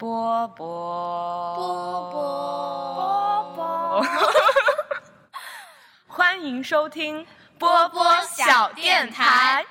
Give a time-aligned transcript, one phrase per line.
[0.00, 1.54] 波波。
[1.56, 3.52] 波波。
[3.54, 4.06] 波，
[6.08, 7.26] 欢迎收听
[7.58, 9.62] 波波小电台。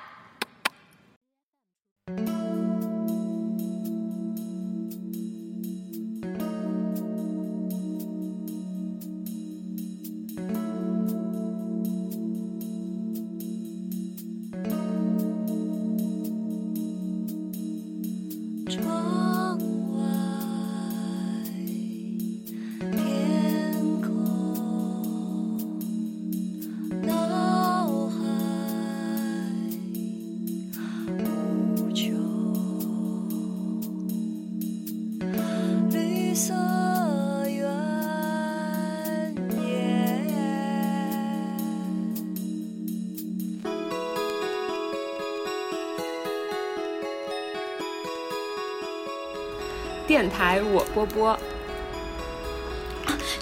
[50.94, 51.38] 波波。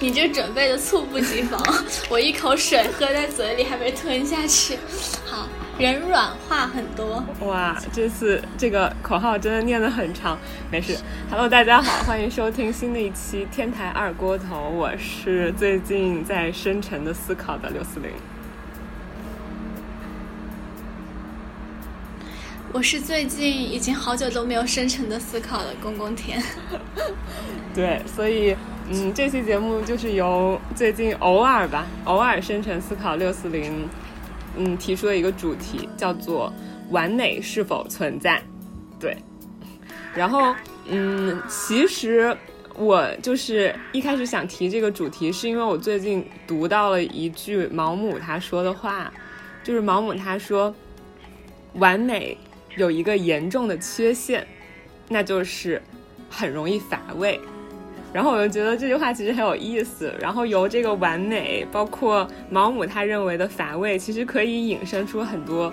[0.00, 1.60] 你这准备的猝不及防，
[2.08, 4.78] 我一口水喝在嘴里还没吞下去。
[5.26, 7.24] 好，人软话很多。
[7.40, 10.38] 哇，这次这个口号真的念得很长，
[10.70, 10.96] 没事。
[11.28, 18.12] Hello，大家好， 欢迎收听新的一期《天台二锅头》，我是最近在深沉的思考的刘思玲。
[22.78, 26.40] 我是最近已经好久都没有深沉的思考了公公田。
[27.74, 28.54] 对，所以
[28.88, 33.88] 嗯，这期节目就是由最近偶尔吧，偶尔深沉思考六四零，
[34.56, 36.52] 嗯，提出了一个主题，叫做
[36.90, 38.40] “完美是否存在”。
[39.00, 39.16] 对，
[40.14, 40.54] 然后
[40.86, 42.32] 嗯，其实
[42.76, 49.12] 我就是一开始想提这个主题，是因为我最近读到了一句毛姆他说的话，
[49.64, 50.72] 就是毛姆他说，
[51.72, 52.38] 完美
[52.78, 54.46] 有一个严重的缺陷，
[55.08, 55.82] 那就是
[56.30, 57.38] 很容易乏味。
[58.10, 60.14] 然后我就觉得这句话其实很有意思。
[60.18, 65.70] 然后由这个完美，包括毛姆他认为的乏味，其实可以引申出很多，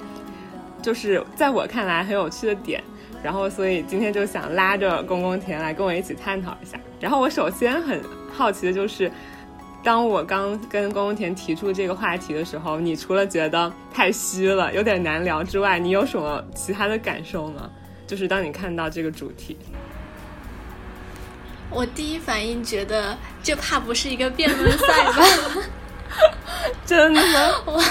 [0.82, 2.84] 就是在我看来很有趣的点。
[3.24, 6.78] 然后所以今天就想拉着公公田来跟我一起探讨一下。
[7.00, 8.02] 然后我首先很
[8.32, 9.10] 好奇的就是，
[9.86, 17.70] 当我刚跟公公田提出这个话题的时候，你除了觉得太虚了，有点难聊之外，你有什么其他的感受吗？
[18.08, 19.56] 就是当你看到这个主题。
[21.70, 25.24] 我第一反应觉得，这怕不是一个辩论赛吧？
[26.84, 27.52] 真的吗？
[27.66, 27.86] 完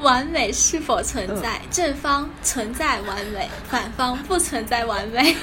[0.02, 1.62] 完美是否存在？
[1.70, 5.34] 正方存在完美，反方不存在完美。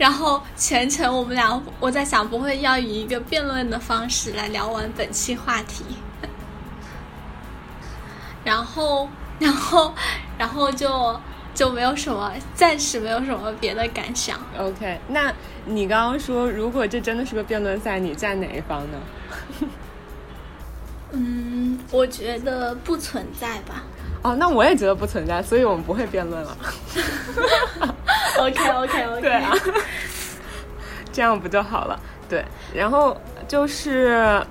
[0.00, 5.84] 然后全程我们俩，我在想，不会要以一个辩论的方式来聊完本期话题。
[8.42, 9.06] 然后，
[9.38, 9.92] 然后，
[10.38, 11.20] 然后就
[11.54, 14.40] 就没有什么，暂时没有什么别的感想。
[14.58, 15.30] OK，那
[15.66, 18.98] 你刚刚说，如果这真的是个辩论赛，你站哪一方呢？
[21.12, 23.82] 嗯，我觉得不存在吧。
[24.22, 26.56] 哦，那我也觉得不存在，所以我们不会辩论了。
[28.38, 29.20] OK OK OK。
[29.22, 29.52] 对啊，
[31.12, 31.98] 这样不就好了？
[32.28, 32.44] 对，
[32.74, 33.16] 然后
[33.48, 34.44] 就是，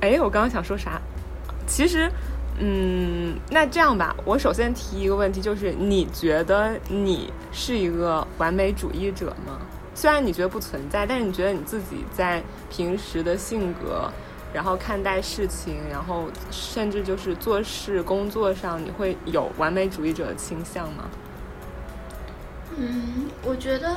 [0.00, 1.00] 哎，我刚刚想说啥？
[1.66, 2.10] 其实，
[2.58, 9.58] 嗯，那这样吧，我首先提一个问题，就是你觉得你是一个完美主义者吗？
[9.94, 14.10] 虽然你觉得不存在，但是你觉得你自己在平时的性格，
[14.52, 21.10] 然后看待事情，然后甚至就是做事、工作上，你会有完美主义者的倾向吗？
[22.76, 23.96] 嗯，我觉得，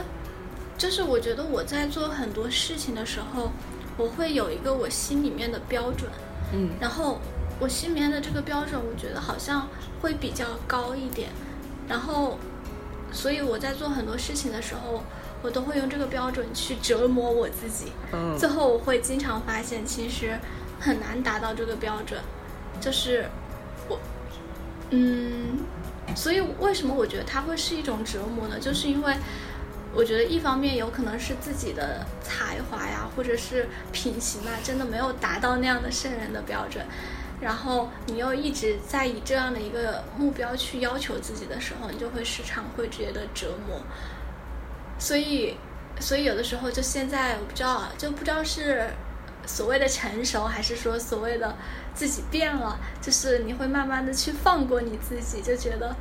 [0.77, 3.51] 就是我觉得我在做很多事情的时候，
[3.97, 6.09] 我会有一个我心里面的标准，
[6.53, 7.19] 嗯然后
[7.59, 9.67] 我心里面的这个标准，我觉得好像
[10.01, 11.29] 会比较高一点，
[11.87, 12.37] 然后，
[13.13, 15.01] 所以我在做很多事情的时候，
[15.45, 20.39] 我都会用这个标准去折磨我自己，嗯最后我会经常发现，其实
[20.79, 22.19] 很难达到这个标准，
[22.81, 23.29] 就是
[23.87, 23.99] 我，
[24.89, 25.59] 嗯，
[26.15, 28.59] 所以为什么我觉得它会是一种折磨呢？
[28.59, 29.15] 就是因为
[29.93, 36.83] 我觉得一方面有可能是自己的才华呀，或者是品行啊，真的没有达到那样的圣人的标准，
[37.39, 43.79] 然后你又一直在以这样的一个目标去要求自己的时候，你就会时常会觉得折磨。
[44.97, 45.55] 所以，
[45.99, 48.89] 所以有的时候就现在我不知道，就不知道是
[49.45, 51.55] 所谓的成熟，还是说所谓的
[51.93, 55.95] 自己变了，就是你会慢慢的去放过你自己，就觉得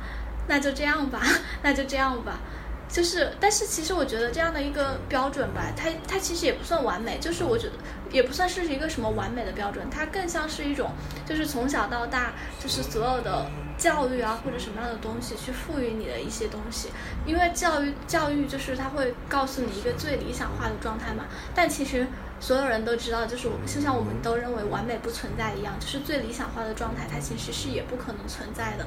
[0.47, 1.21] 那就这样吧，
[1.61, 2.39] 那就这样吧。
[2.95, 7.73] 就是，但是其实我觉得这样的一个标准吧，它它其实也不算完美，就是我觉得
[8.09, 10.91] 也不算是一个什么完美的标准，它更像是一种，
[11.25, 16.87] 就是从小到大，就是所有的教育啊或者什么样的东西去赋予你的一些东西，
[17.25, 22.07] 因为教育教育就是它会告诉你一个最理想化的状态嘛，但其实。
[22.37, 28.85] 所有人都知道，就是我们就像我们都认为完美不存在一样，就是最理想化的状态，它其实是也不可能存在的。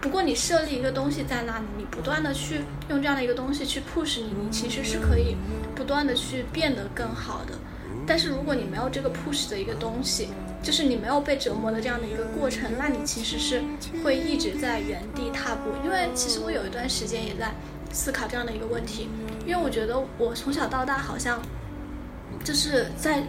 [0.00, 5.36] 不过你设立一个东西在那里，你不断的去用这样的一个东西去 push 你，你其实是可以
[5.74, 7.52] 不断的去变得更好的。
[8.06, 10.28] 但是如果你没有这个 push 的一个东西，
[10.62, 13.62] 就是你没有被折磨的这样的一个过程，那你其实是
[14.02, 15.70] 会一直在原地踏步。
[15.84, 17.52] 因为其实我有一段时间也在
[17.92, 19.08] 思考这样的一个问题，
[19.46, 21.40] 因为我觉得我从小到大好像
[22.42, 23.22] 就是在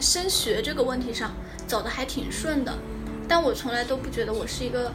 [0.00, 1.32] 升学这个问题上
[1.66, 2.76] 走的还挺顺的，
[3.28, 4.92] 但我从来都不觉得我是一个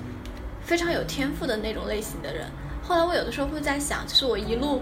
[0.63, 2.45] 非常有天赋的那种类型的人。
[2.81, 4.81] 后来我有的时候会在想，就是我一路，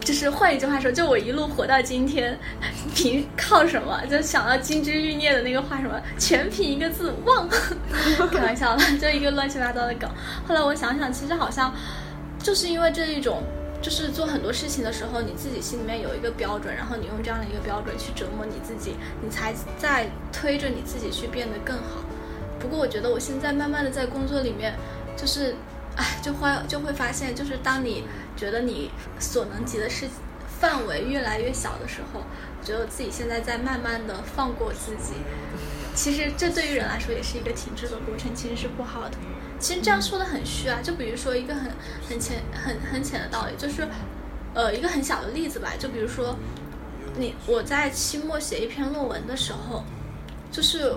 [0.00, 2.38] 就是换一句话说，就我一路活到今天，
[2.94, 4.00] 凭靠什么？
[4.10, 7.48] 就想到金枝玉孽的那个话，什么全凭一个字忘。
[8.30, 10.08] 开玩笑的，就一个乱七八糟的梗。
[10.46, 11.72] 后来我想想，其实好像
[12.42, 13.42] 就是因为这一种。
[13.80, 22.02] 就是做很多事情的时候，你自己心里面有一个标准，然后你用这样的一个标准去折磨你自己，你才在推着你自己去变得更好。
[22.58, 24.74] 不过我觉得我现在慢慢的在工作里面，
[25.18, 25.56] 就是，
[25.96, 28.04] 哎，就会就会发现，就是当你
[28.36, 30.06] 觉得你所能及的事
[30.60, 32.20] 范围越来越小的时候，
[32.60, 35.14] 我觉得自己现在在慢慢的放过自己。
[35.94, 39.16] 其实这对于人来说也是一个停滞的过程，其实是不好的。
[39.58, 41.72] 其实这样说的很虚啊，就比如说一个很
[42.08, 43.88] 很浅很很浅的道理，就是，
[44.54, 46.36] 呃，一个很小的例子吧，就比如说，
[47.16, 49.82] 你我在期末写一篇论文的时候，
[50.52, 50.94] 就是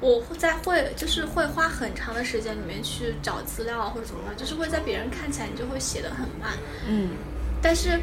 [0.00, 6.58] 我会在会就是会花很长的时间里面去找资料啊或者怎么样，就是会在别人看起来你就会写的很慢，
[6.88, 7.10] 嗯，
[7.60, 8.00] 但是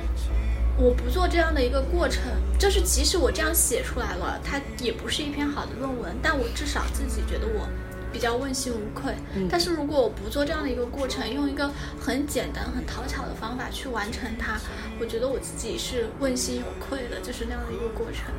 [0.78, 2.22] 我不做这样的一个过程，
[2.60, 7.68] 就是即使我这样写出来了，它也不是一篇好的论文，但我至少自己觉得我
[8.14, 9.14] 比较问心无愧。
[9.34, 14.60] 嗯但是如果我不做这样的一个过程，用一个很简单、很讨巧的方法去完成它，
[15.00, 18.32] 我觉得我自己是问心有愧的，就是那样的一个过程。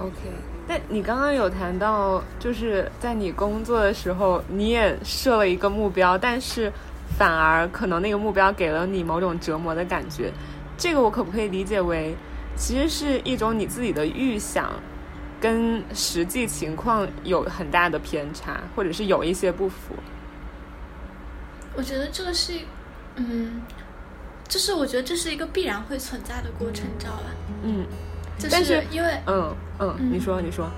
[0.00, 0.16] OK，
[0.68, 6.70] 那你刚刚有谈到，就是在你工作的时候，你也设了一个目标，但是
[7.16, 10.30] 反而可能那个目标给了你某种折磨的感觉。
[10.76, 12.14] 这个我可不可以理解为，
[12.54, 14.70] 其实是一种你自己的预想，
[15.40, 19.94] 跟实际情况有很大的偏差，或者是有一些不符？
[21.74, 22.52] 我觉得这个是，
[23.16, 23.62] 嗯，
[24.46, 27.22] 就是我觉得这是一个必然会存在的过程，你知道吧？
[27.62, 28.07] 嗯就
[28.50, 30.68] 但是因为嗯嗯，嗯你说你说，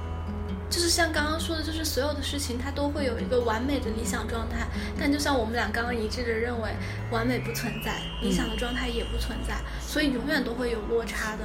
[0.70, 4.66] 就是像刚刚说的，就是所有的事情它都会有一个完美的理想状态，
[4.98, 6.70] 但就像我们俩刚刚一致的认为，
[7.10, 11.38] 完美不存在，理想的状态也不存在，所以永远都会有落差的。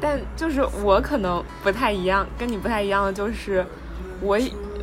[0.00, 3.64] 但就是我可能不太一样，跟你不太一样的就是，
[4.20, 4.38] 我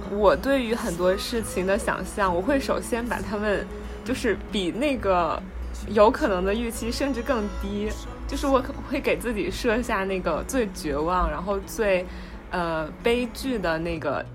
[0.09, 3.65] 我对于很多事情的想象，我会首先把他们
[4.03, 5.41] 就是比那个
[5.89, 7.89] 有可能的预期甚至更低，
[8.31, 12.06] 就是我可会给自己设下那个最绝望，然后最
[12.50, 14.25] 呃悲剧的那个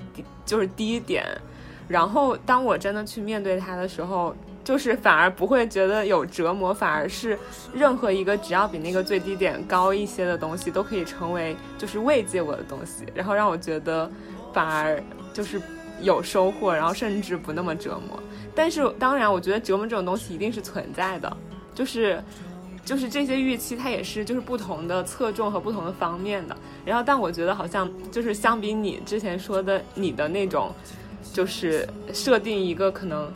[0.44, 1.24] 就是低点，
[1.88, 4.36] 然后当我真的去面对它的时候。
[4.66, 7.38] 就是反而不会觉得有折磨，反而是
[7.72, 14.10] 任何一个只要比那个最低点高一些的东西，都可以成为就是慰藉我的东西，然后让我觉得
[14.52, 15.00] 反而
[15.32, 15.62] 就是
[16.02, 18.20] 有收获，然后甚至不那么折磨。
[18.56, 21.36] 但是当然，我觉得折磨这种东西一定是存在的，
[21.72, 22.20] 就是
[22.86, 26.56] 就是这些预期它也是就是不同的侧重和不同的方面的。
[26.86, 30.72] 然后，但我觉得好像就是相比你之前说的你的那种，
[31.34, 33.30] 就是设定一个可能。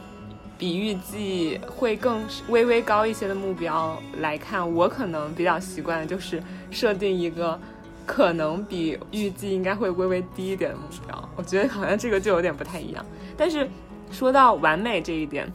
[0.61, 6.39] 比预计会更微微高一些的目标来看，我可能比较习惯的就是
[6.71, 7.59] 设定一个
[8.05, 11.29] 可能比预计应该会微微低一点的目标。
[11.35, 13.03] 我觉得好像这个就有点不太一样。
[13.39, 13.67] 但是
[14.13, 15.51] 说到完美这一点，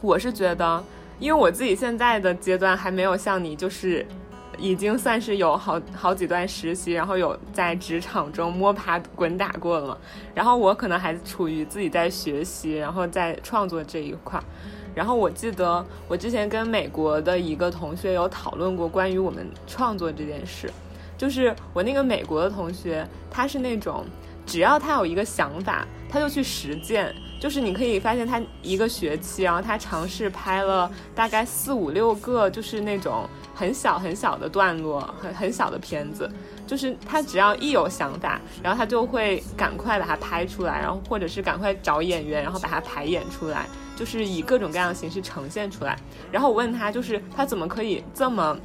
[0.00, 0.82] 我是觉得，
[1.22, 4.04] 因为我自己现在的阶段还没有像你，就是
[4.58, 9.96] 已经算是有好好几段实习，然后有在职场中摸爬滚打过了嘛。
[10.34, 14.42] 然后我可能还处于自己在学习，然后在创作这一块。
[14.96, 20.68] 然后我记得我之前跟美国的一个同学有讨论过关于我们创作这件事，
[21.16, 24.04] 就是我那个美国的同学，他是那种
[24.44, 36.30] 只要他有一个想法，他就去实践，就是你可以发现他一个学期，然后他尝试拍了大概四五六个，就是那种很小很小的段落，很很小的片子。
[36.68, 45.98] 就是他只要一有想法，然后他就会赶快把它拍出来，然后或者是赶快找演员，然后把它排演出来，就是以各种各样的形式呈现出来。
[46.30, 48.56] 然后我问他，就是他怎么可以这么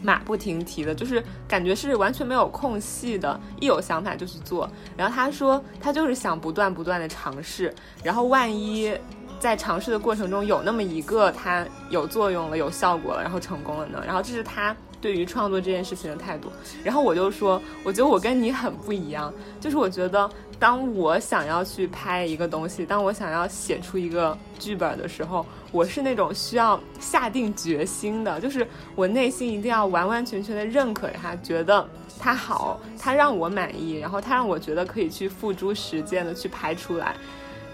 [0.00, 4.68] 马不停蹄的，就是感觉是完全没有空隙的，一有想法就去做。
[4.96, 8.96] 然后他说，他就是想不断不断的尝试，然后万一
[9.38, 14.02] 在尝试的过程中有那么一个他有作用了、有效果了，然后成功了呢？
[14.06, 16.50] 然后这是他对于创作这件事情的态度。
[16.82, 19.30] 然后我就说，我觉得我跟你很不一样，
[19.60, 31.86] 就是我觉得当我想要去拍一个东西，当我想要写出一个剧本的时候，我是那种需要下定决心的，就是我内心一定要完完全全的认可它，觉得
[32.18, 37.16] 它好，它让我满意，然后它让我觉得可以去付诸实践的去拍出来。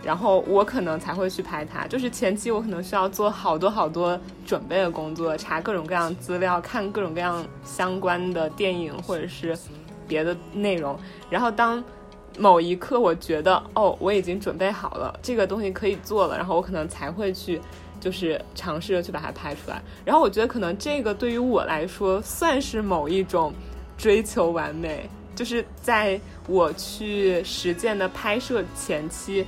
[0.04, 9.58] 然后我可能才会去拍它，就是前期我可能需要做好多好多准备的工作，查各种各样资料，看各种各样相关的电影或者是
[10.06, 10.98] 别的内容。
[11.28, 11.82] 然后当
[12.38, 17.60] 某一刻我觉得哦，我已经准备好了，这个东西可以做了，然后我可能才会去
[18.00, 19.82] 就是尝试着去把它拍出来。
[20.04, 23.52] 然后我觉得可能这个对于我来说算是某一种
[23.98, 29.44] 追求完美，就是在我去实践的拍摄前期。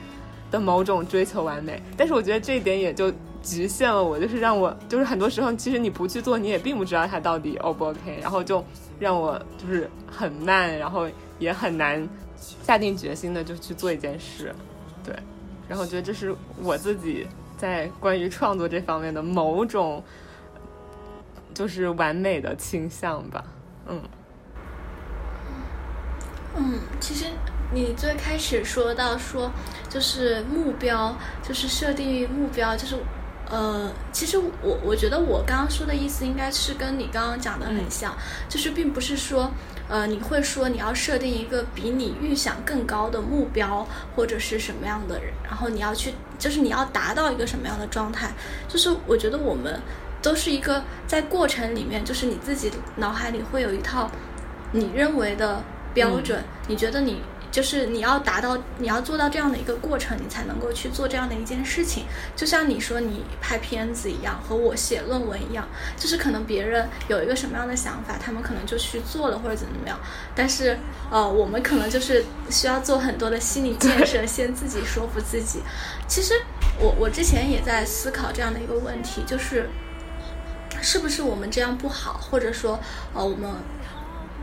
[0.51, 8.65] 的某种追求完美，但是我觉得这一点也就局限了我，就是让我就是很多时候其实你不去做，你也并不知道它到底 O 不 OK，然后就
[8.99, 12.09] 让我就是很慢，然后也很难
[12.63, 14.55] 下定决心的就去做一件事，
[15.05, 15.15] 对，
[15.69, 17.27] 然后觉得这是我自己
[17.57, 20.03] 在关于创作这方面的某种
[21.55, 23.45] 就是完美的倾向吧，
[23.87, 24.01] 嗯。
[26.57, 27.27] 嗯，其实
[27.73, 29.51] 你最开始说到说，
[29.89, 32.97] 就是目标，就是设定目标，就是
[33.49, 38.17] 呃，其实我我觉得我刚刚说的意思应该是跟你刚刚讲的很像，
[38.49, 39.51] 就是并不是说
[39.89, 48.33] 呃你会说你要设定一个比你预想更高的目标或者是什么样的人，然后你要去就是你要达到一个什么样的状态，
[48.69, 49.81] 就是我觉得我们
[50.23, 54.11] 都是一个在过程里面，就是你自己脑海里会有一套
[54.73, 55.63] 你认为的
[55.93, 62.05] 标准，你觉得你就是你要达到，你要做到这样的一个过程，你才能够去做这样的一件事情。
[62.37, 65.67] 就像你说你拍片子一样，和我写论文一样，
[65.97, 69.99] 就是可能别人有一个什么样的想法，他们可能就去做了或者怎么怎么样，
[70.35, 70.79] 但是
[71.11, 75.61] 呃，我们可能就是需要做很多的心理建设，先自己说服自己。
[76.07, 76.35] 其实
[76.79, 79.69] 我我之前也在思考这样的一个问题，就是
[80.81, 82.79] 是不是我们这样不好，或者说
[83.13, 83.51] 呃我们。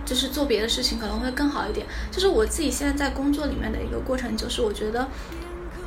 [0.08, 1.86] 就是做别的事情可能会更好一点。
[2.10, 5.08] 就是我自己现在在工作里面的一个过程，就是我觉得，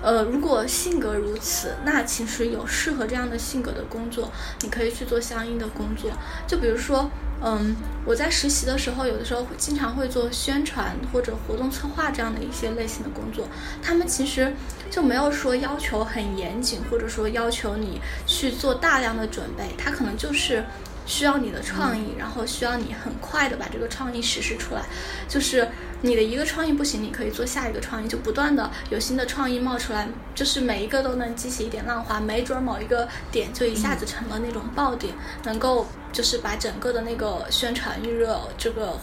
[0.03, 6.11] 呃，如果性格如此，那其实有适合这样的性格的工作，你可以去做相应的工作。
[6.47, 7.11] 就比如说，
[7.43, 7.75] 嗯，
[8.05, 13.49] 我在实习的时候，有的时候经常会做宣传或者活动策划这样的一些类型的工作。
[13.83, 14.53] 他们其实
[14.91, 20.65] 就没有说要求很严谨，或者说要求你去做大量的准备，他可能就是。
[21.11, 24.83] 需要你的创意，然后需要你很快的把这个创意实施出来。
[25.29, 25.69] 就是
[26.03, 35.13] 你的一个创意不行，你可以做下一个创意，就不断的有新的创意冒出来，就是每一个都能激起一点浪花，没准某一个点就一下子成了那种爆点，
[35.43, 38.97] 能够就是把整个的那个宣传预热这个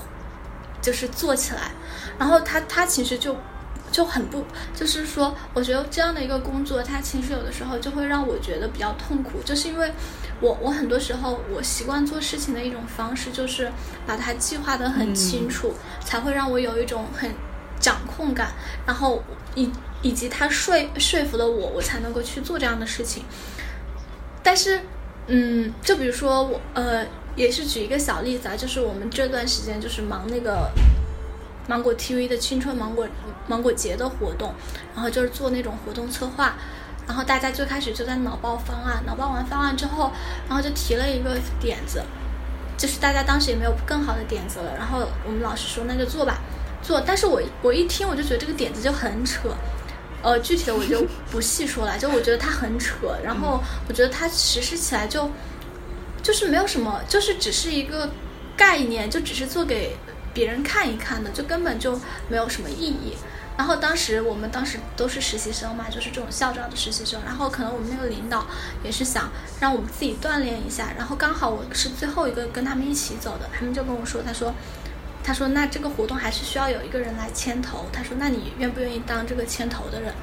[0.82, 1.72] 就是做起来。
[2.18, 3.36] 然后它它其实就
[3.92, 4.44] 就很不，
[4.76, 9.92] 就是说，我觉得这样的一个工作，它其实有的时候就会让我觉得比较痛苦，就是因为。
[10.40, 13.72] 我我很多时候我习惯做事情的一种方式就是
[14.06, 15.74] 把它计划的很清楚，
[16.06, 17.32] 才会让我有一种很
[17.80, 18.52] 掌控感，
[18.86, 19.24] 然后
[19.56, 19.72] 以
[20.04, 23.24] 以及他说说服了我，我才能够去做这样的事情。
[24.44, 24.80] 但是，
[25.26, 27.04] 嗯，就比如说我呃，
[27.36, 30.70] 也是举一个小例子啊，就是我们这段时间就是忙那个
[31.68, 33.08] 芒果 TV 的青春芒果
[33.48, 34.54] 芒果节的活动，
[34.96, 36.56] 然后就是做那种活动策划。
[37.06, 40.12] 然后大家最开始就在脑爆方案，脑爆完方案之后，
[40.50, 42.04] 然后就提了一个点子，
[42.78, 44.76] 就是大家当时也没有更好的点子了。
[44.76, 46.40] 然后我们老师说那就做吧，
[46.82, 47.00] 做。
[47.00, 49.48] 但是我我一听我就觉得这个点子就很扯，
[50.22, 53.16] 呃，具体的我就不细说了，就我觉得它很扯。
[53.24, 55.32] 然后我觉得它实施起来就
[56.22, 58.10] 就是没有什么，就是只是一个
[58.58, 59.96] 概念，就只是做给
[60.38, 63.18] 别人看一看的，就根本就没有什么意义。
[63.58, 67.20] 然后当时我们当时都是实习生嘛，就是这种校招的实习生。
[67.26, 68.46] 然后可能我们那个领导
[68.84, 70.94] 也是想让我们自己锻炼一下。
[70.96, 74.54] 然后刚好我是最后一个跟他们一起走的，他们就跟我说，他说，
[75.24, 77.88] 他说那这个活动还是需要有一个人来牵头。
[77.92, 80.14] 他说那你愿不愿意当这个牵头的人？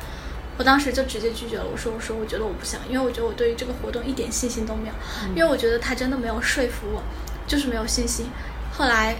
[0.56, 4.94] 我当时就直接拒绝了，我说我说我觉得我不想，因为我觉得我对于这个活动一点信心都没有，
[5.35, 7.02] 因为我觉得他真的没有说服我，
[7.49, 8.26] 就是没有信心。
[8.73, 9.16] 后来，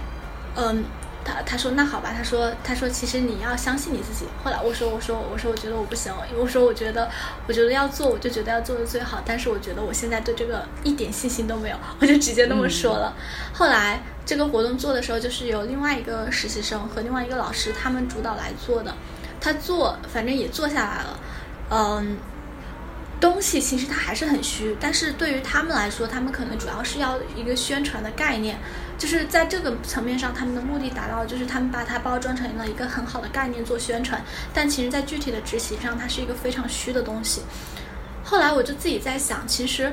[0.57, 0.85] 嗯，
[1.25, 4.27] 他他说那好吧，他说他说其实你要相信你自己。
[4.43, 7.11] 后来我说我说我说我觉得我不行，我说我觉得
[7.47, 13.15] 我觉得要做我就觉得要做的最好，但是我觉得我现在对这个一点信心都没有，我就直接那么说了。
[13.53, 18.95] 后来这个活动做的时候，就是由另外一个实习生和另外一个老师他们主导来做的。
[19.41, 21.21] 他做反正也做下来了，
[21.71, 22.17] 嗯，
[23.21, 28.59] 东西其实它还是很虚，但是对于他们来说，他们可能主要是要一个宣传的概念，
[28.97, 34.23] 就是在这个层面上，他们的目的达到，就是他们把它包装成了一个很好的概念做宣传，
[34.53, 37.43] 但其实在具体的执行上，它是一个非常虚的东西。
[38.23, 39.93] 后来我就自己在想，其实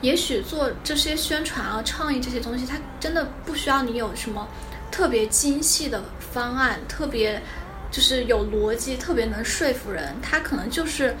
[0.00, 4.48] 也许做这些宣传啊、创意这些东西，它真的不需要你有什么
[4.90, 6.02] 特别精细的
[6.32, 7.40] 方案，特别
[7.90, 10.16] 就是有逻辑，特别能说服人。
[10.22, 11.14] 它可能就是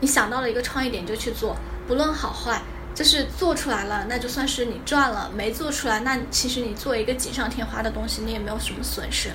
[0.00, 2.60] 你想到了一个创意点就去做，不论好坏，
[2.98, 9.30] 就是做出来了，那就算是你赚了；没做出来，那其实你做一个锦上添花的东西，你也没有什么损失。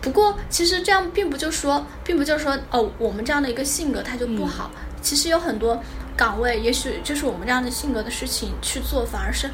[0.00, 4.72] 不过，其实这样并不就说，并不就说，哦，我们这样的一个性格它就不好。
[5.00, 5.80] 其实有很多
[6.16, 9.48] 岗位，也许就是我们这样的性格的事情去做，反而是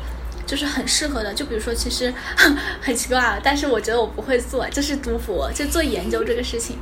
[0.46, 1.34] 就是很适合的。
[1.34, 2.14] 就比如说，其实
[2.80, 6.78] 很奇怪啊，但是我觉得我不会做，就是读博，就做研究这个事情，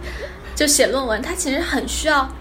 [0.55, 2.33] 就写论文，它其实很需要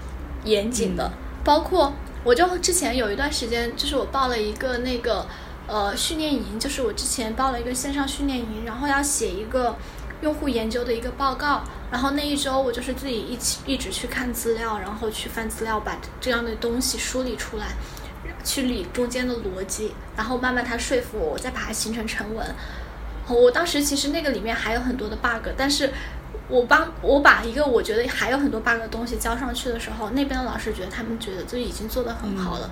[0.43, 1.11] 严谨的。
[1.43, 1.91] 包括
[2.27, 5.25] 我就之前有一段时间，就是我报了一个那个
[5.65, 9.73] 呃训练营，就是我之前报了一个线上训练营，然后要写一个
[10.19, 17.67] 用户研究的一个报告，然后那一周我就是自己一起一直去看资料，然后去翻资料，把这样的东西梳理出来，
[18.43, 22.45] 去理中间的逻辑，然后慢慢它说服我，我再把它形成成文。
[23.29, 25.93] 我当时其实那个里面还有很多的 bug，但是
[26.49, 32.69] 我帮我把一个我觉得还有很多 bug 的东西交上去的时候，那边的老师觉得他们觉得就已经做得很好了。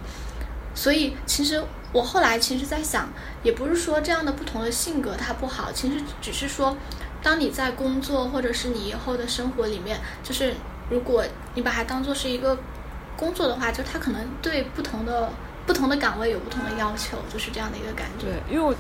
[0.74, 1.63] 所以其实
[1.94, 3.10] 我后来其实在想，
[3.44, 6.75] 也不是说这样的不同的性格它不好，其实只是说，
[7.24, 10.53] 当你在工作或者是你以后的生活里面，就是
[10.89, 12.58] 如果你把它当做是一个
[13.15, 15.29] 工作的话，就它可能对不同的
[15.65, 18.27] 不同的岗位有不同的要求，就是这样的一个感觉。
[18.27, 18.75] 对，因为我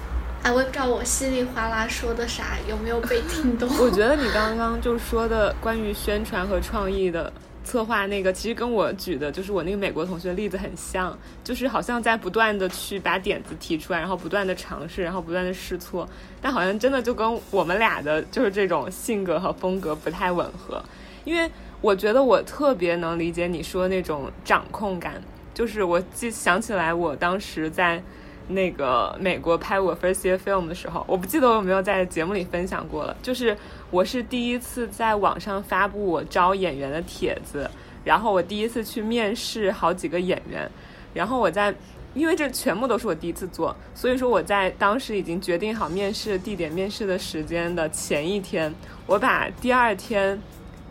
[0.45, 3.67] 哎，我也不知道我稀里哗啦说的啥有没有被听懂。
[3.81, 7.33] 我觉得你刚刚就说的关于宣传和创意的
[7.63, 16.07] 策划那个，其实跟我举的就是我那个美国同学的例子很像，就是好像在不断的去把点子提出来，然后不断的尝试，然后不断的试错，
[16.39, 20.79] 但好像真的就跟我们俩的就是这种性格和风格不太吻合。
[21.23, 21.49] 因为
[21.81, 25.19] 我觉得我特别能理解你说那种掌控感，
[25.55, 27.99] 就是我记想起来我当时在。
[28.47, 33.15] 那个美国拍我 first year film 的时候，我不记得我有没有在节目里分享过了。
[33.21, 33.57] 就是
[33.89, 37.69] 我是第一次在网上发布我招演员的帖子，
[38.03, 40.69] 然后我第一次去面试好几个演员，
[41.13, 41.73] 然后我在，
[42.13, 48.73] 因为这全部都是我第一次做，所以说我在当时已经决定好面试地点、面试的时间的前一天，
[49.07, 50.39] 我把第二天。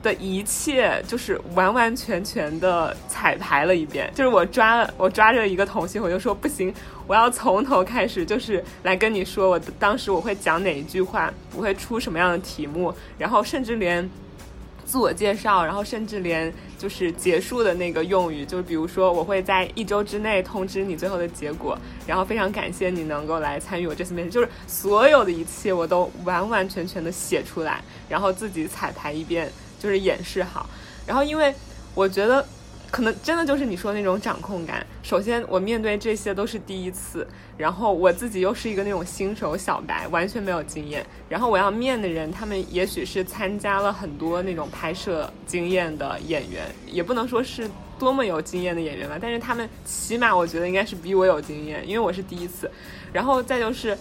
[0.04, 6.72] 的一切就是完完全全的彩排了一遍，就是我抓了我抓着一个同学，我就说不行，
[7.06, 14.08] 我要从头开始，就是来跟你说，我当时我会讲哪一句话，我会出什么样的题目，然后甚至连
[14.84, 29.50] 自我介绍，然后甚至连就是结束的那个用语，就是比如说我会在一周之内通知你最后的结果，然后非常感谢你能够来参与我这次面试，就是所有的一切我都完完全全的写出来，然后自己彩排一遍。
[29.84, 30.66] 就是演示好，
[31.06, 31.54] 然后因为
[31.94, 32.42] 我觉得
[32.90, 34.84] 可能真的就是你说那种掌控感。
[35.02, 37.26] 首先，我面对这些都是第一次，
[37.58, 41.04] 然后我自己又是一个那种新手小白，完全没有经验。
[41.28, 52.70] 然后我要面的人，他们也许是参加了很多那种拍摄经验的演员，也不能说是多么有经验的演员吧，但是他们起码我觉得应该是比我有经验，因为我是第一次。
[53.12, 53.94] 然后再就是。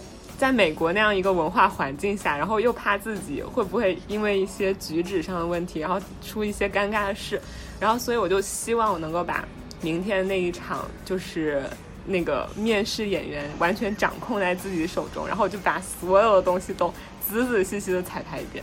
[0.44, 7.40] 在美国那样一个文化环境下，然后又怕自己会不会因为一些举止上的问题，然后出一些尴尬的事，
[7.80, 9.42] 然后所以我就希望我能够把
[9.80, 11.62] 明天那一场就是
[12.04, 16.92] 那个面试演员完全掌控在自己手中，然后就把所有的东西都
[17.26, 18.62] 仔仔细细的彩排一遍。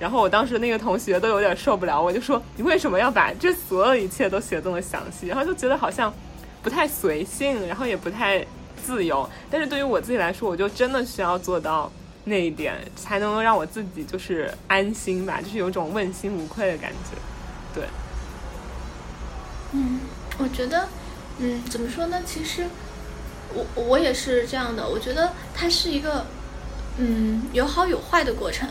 [0.00, 5.28] 然后我当时那个同学都有点受不了，我就说你为什么要把这所有一切都写这么详细？
[5.28, 6.12] 然后就觉得好像
[6.60, 8.44] 不太随性，然后也不太。
[8.84, 11.90] 自由，但是对于我自己来说，我就真的需要做到
[12.24, 17.16] 那一点，才能够让我自己就是安心吧，就是有种问心无愧的感觉。
[17.74, 17.84] 对，
[19.72, 20.00] 嗯，
[20.38, 20.88] 我觉得，
[21.38, 22.20] 嗯，怎么说呢？
[22.26, 22.66] 其实
[23.54, 26.26] 我我也是这样的，我觉得它是一个，
[26.98, 28.68] 嗯，有好有坏的过程。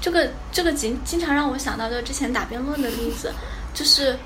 [0.00, 3.32] 这个这个经经常让我想到，就之前打辩论的例子，
[3.74, 4.16] 就是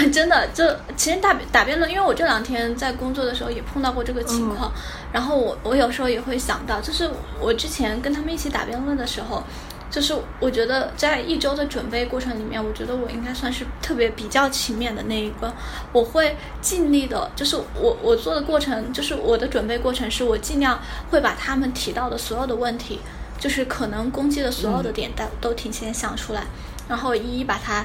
[0.10, 0.64] 真的，就
[0.96, 4.72] 其实打打辩论，因为我这两天在工作的时候也碰到过这个情况，
[5.12, 7.10] 然后我我有时候也会想到，就是
[7.40, 9.42] 我之前跟他们一起打辩论的时候，
[9.90, 15.52] 就是我觉得在一周的准备过程里面，我觉得我应该算是特别比较勤勉的那一个，
[15.92, 23.00] 我会尽力的，就是我我做的过程，就是我的准备过程，是我尽量会把他们提到的所有的问题，
[23.38, 26.44] 就是可能攻击的所有的点都都提前想出来，
[26.88, 27.84] 然后一一把它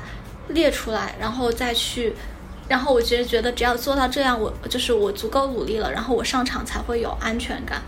[0.50, 2.14] 列出来，然后再去。
[2.68, 7.80] 然后我觉得觉得只要做到这样，我就是我足够努力了，然后我上场才会有安全感。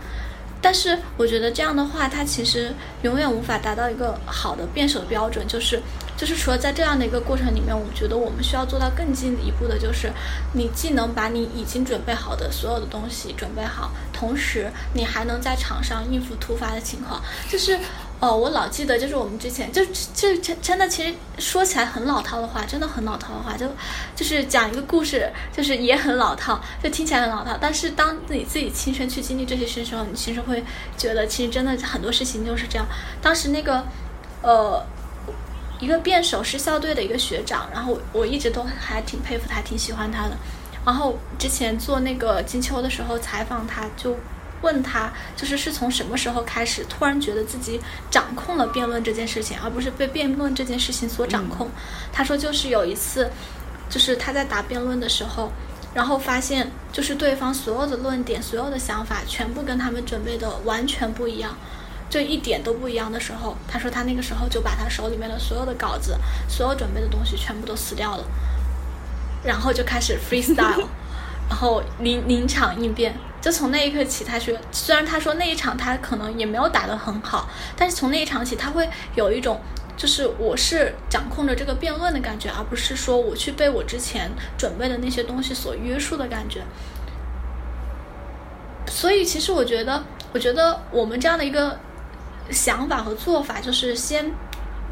[0.62, 5.82] 但是我觉得这样的话，它其实永远无法达到一个好的辩手标准，就是
[6.16, 10.12] 就是除了在这样的一个过程里面，我觉得我们需要做到更进一步的，就是
[10.52, 17.76] 你既能把你已经准备好的所有的东西准备好，同时你还能在场上应付突发的情况，就是。
[18.20, 23.64] 哦，我老记得，就是我们之前就就真真的，其实说起来很老套的话，真的很老套的话，就
[24.16, 27.56] 就是讲一个故事，就是也很老套，就听起来很老套。
[27.60, 30.64] 但是当你自己亲身去经历这些事的时候，你其实会
[30.96, 32.84] 觉得，其实真的很多事情就是这样。
[33.22, 33.84] 当时那个，
[34.42, 34.84] 呃，
[35.78, 40.36] 一个辩手是校队的一个学长，然后我一直都还挺佩服他，挺喜欢他的。
[40.84, 44.16] 然后之前做那个金秋的时候采访他，就。
[44.60, 51.68] 问他就是是从什么时候开始突然觉得自己掌控了辩论这件事情，而不是被辩论这件事情所掌控。
[52.12, 53.30] 他说就是有一次，
[53.88, 55.52] 就是他在答辩论的时候，
[55.94, 61.56] 然后发现就是对方所有的论点、所有的想法全部跟他们准备的完全不一样，
[62.10, 66.18] 就一点都不一样的时候，他说他那个时候就把他手里面的所有的稿子、
[66.48, 68.24] 所有准备的东西全部都撕掉了，
[69.44, 70.86] 然后就开始 freestyle，
[71.48, 73.14] 然后临临场应变。
[73.40, 79.60] 就从那一刻起，他说，虽然他说那一场他可能也没有打得很好，但是从那一场起，他会有一种
[79.96, 86.62] 就是我是掌控着这个辩论的感觉，而不是说我去被我之前准备的那些东西所约束的感觉。
[88.86, 91.78] 所以，其实我觉得，我觉得我们这样的一个
[92.50, 94.32] 想法和做法，就是先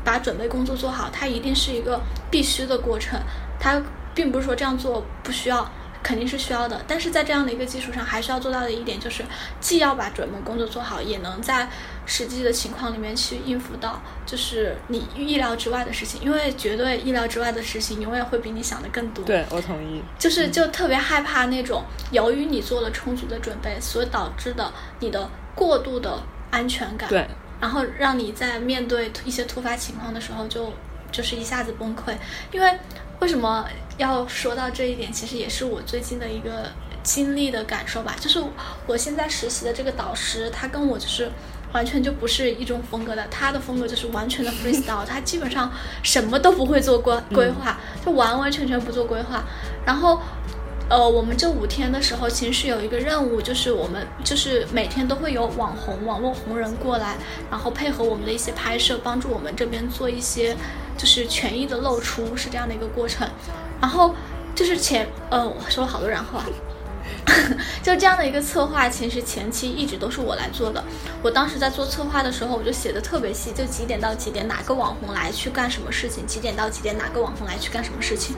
[0.05, 3.19] 把准备工作做好，它一定是一个必须的过程，
[3.59, 3.83] 它
[4.15, 5.69] 并不是说这样做不需要。
[6.07, 9.25] 肯定是需要的，但是在这样的一个基础上，还需要做到的一点就是，
[9.59, 11.69] 既要把准备工作做好，也能在
[12.07, 16.21] 实际的情况里面去应付到，就是你意料之外的事情。
[16.23, 19.25] 因为绝对意料之外的事情，永远会比你想的更多。
[19.25, 20.01] 对我同意。
[20.17, 27.09] 就是就特别害怕那种由于你做了充足的准备所导致的你的过度的安全感。
[27.09, 27.27] 对。
[27.61, 30.73] 然后让你在面对一些突发情况的时候，就
[31.11, 32.15] 就是一下子崩溃。
[32.53, 32.79] 因为
[33.19, 33.67] 为什么？
[33.97, 36.71] 要说到这一点，其实也是我最近的一个
[37.03, 38.15] 经历的感受吧。
[38.21, 38.43] 就是
[38.87, 41.31] 我现在实习的这个导师，他跟我就是
[41.73, 43.27] 完全就不是一种风格的。
[43.29, 49.45] 他的风格就是完全的 freestyle，他基本上什么都不会做规规划，就完完全全不做规划。
[49.85, 50.21] 然后，
[50.89, 57.17] 呃，我们这五天的时候，其实是有一个任务，就是我们就是每天都会有网红、网络红人过来，
[57.51, 60.57] 然后配合我们的一些拍摄，帮助我们这边做一些
[60.97, 63.29] 就是权益的露出，是这样的一个过程。
[63.81, 64.15] 然后
[64.55, 66.47] 就是前，呃，我说了好多然后啊，
[67.83, 70.83] 就这样的一个策划，其实前期一直都是我来做的。
[71.23, 78.35] 我当时在做策划的时候，我就写的特别细，就几点到几点哪个网红来去干什么事情，几点到几点哪个网红来去干什么事情。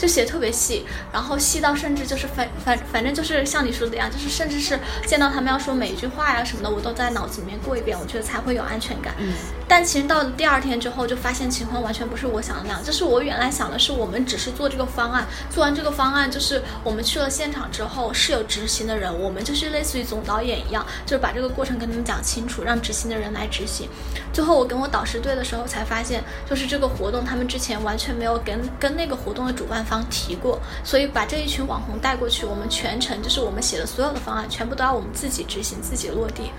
[0.00, 9.14] 就写特别细，然后细到甚至就是反反反正就是像你说的一样，就是甚至是见到他们要说每一句话呀什么的，我都在脑子里面过一遍，我觉得才会有安全感。
[9.18, 9.34] 嗯。
[9.68, 12.82] 但其实到了第二天之后，就发现情况完全不是我想的那样。
[12.82, 23.88] 就是我原来想的是，我们只是做这个方案，做完这个方案，就是我们去了现场之后是有执行的人，我们就是类似于总导演一样，就是把这个过程跟他们讲清楚，让执行的人来执行。
[24.32, 29.84] 最后我跟我导师对的时候，才发现就是这个活动他们之前完全没有跟跟那个活动的主办。
[29.90, 36.52] 方提过，所以把这一群网红带过去，我们全程就是我们写的所有的方案，全部都要我们自己执行、自己落地。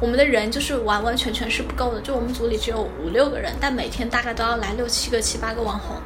[0.00, 5.96] 我们的人就是完完全全是不够的，就我们组里只有五六个人，但每天大概都要来六七个、七八个网红。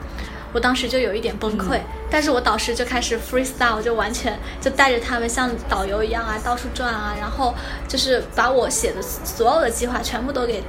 [0.52, 1.78] 我当时就有一点崩溃，
[2.10, 7.54] 但是我导师就开始 freestyle，就完全就带着他们像导游一样啊，到处转啊，然后
[7.86, 10.62] 就是把我写的所有的计划全部都给。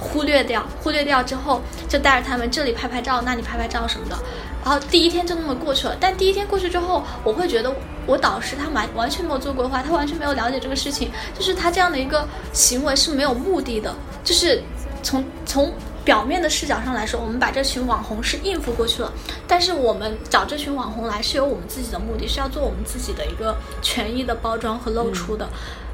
[0.00, 4.16] 忽略掉，忽略掉之后，就带着他们这里拍拍照，那里拍拍照什么的，
[4.64, 5.96] 然后第一天就那么过去了。
[5.98, 7.74] 但第一天过去之后，我会觉得
[8.06, 13.94] 我导师他完完全没有做规划，他完全没有了解这个事情，就是他这样的一个行为是没有目的的。
[14.22, 14.62] 就是
[15.02, 15.72] 从从
[16.04, 19.12] 表面的视角上来说，我们把这群网红是应付过去了，
[19.46, 25.48] 但是我们找这群网红来是有我们自己的目的，是要做我们自己的一个权益的包装和露出的。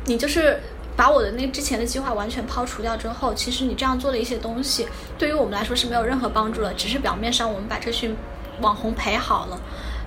[0.07, 0.61] 你就是。
[0.97, 4.87] 把我的那之前的计划完全抛除掉之后，其实你这样做的一些东西，
[5.19, 8.17] 对于我们来说是没有任何帮助的，只是表面上我们把这群
[8.61, 9.59] 网红陪好了，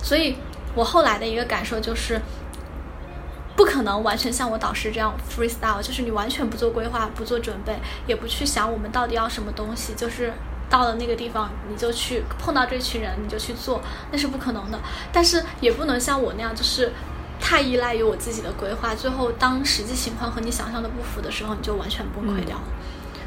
[0.02, 0.36] 所以
[0.74, 2.20] 我后来的一个感受就是。
[3.56, 10.32] 不可能完全像我导师这样 freestyle，就是你完全不做规划、不做准备，也不去想我们到底要什么东西，就是
[10.70, 13.82] 到了那个地方你就去碰到这群人你就去做，
[14.12, 14.78] 那是不可能的。
[15.12, 16.92] 但是也不能像我那样，就是
[17.40, 22.64] 太依赖于我自己的规划，最后当实际情况和你想象的不符的时候，你就完全崩溃掉了。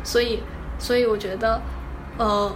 [0.01, 0.41] 所以，
[0.79, 1.61] 所以我觉得，
[2.17, 2.49] 呃。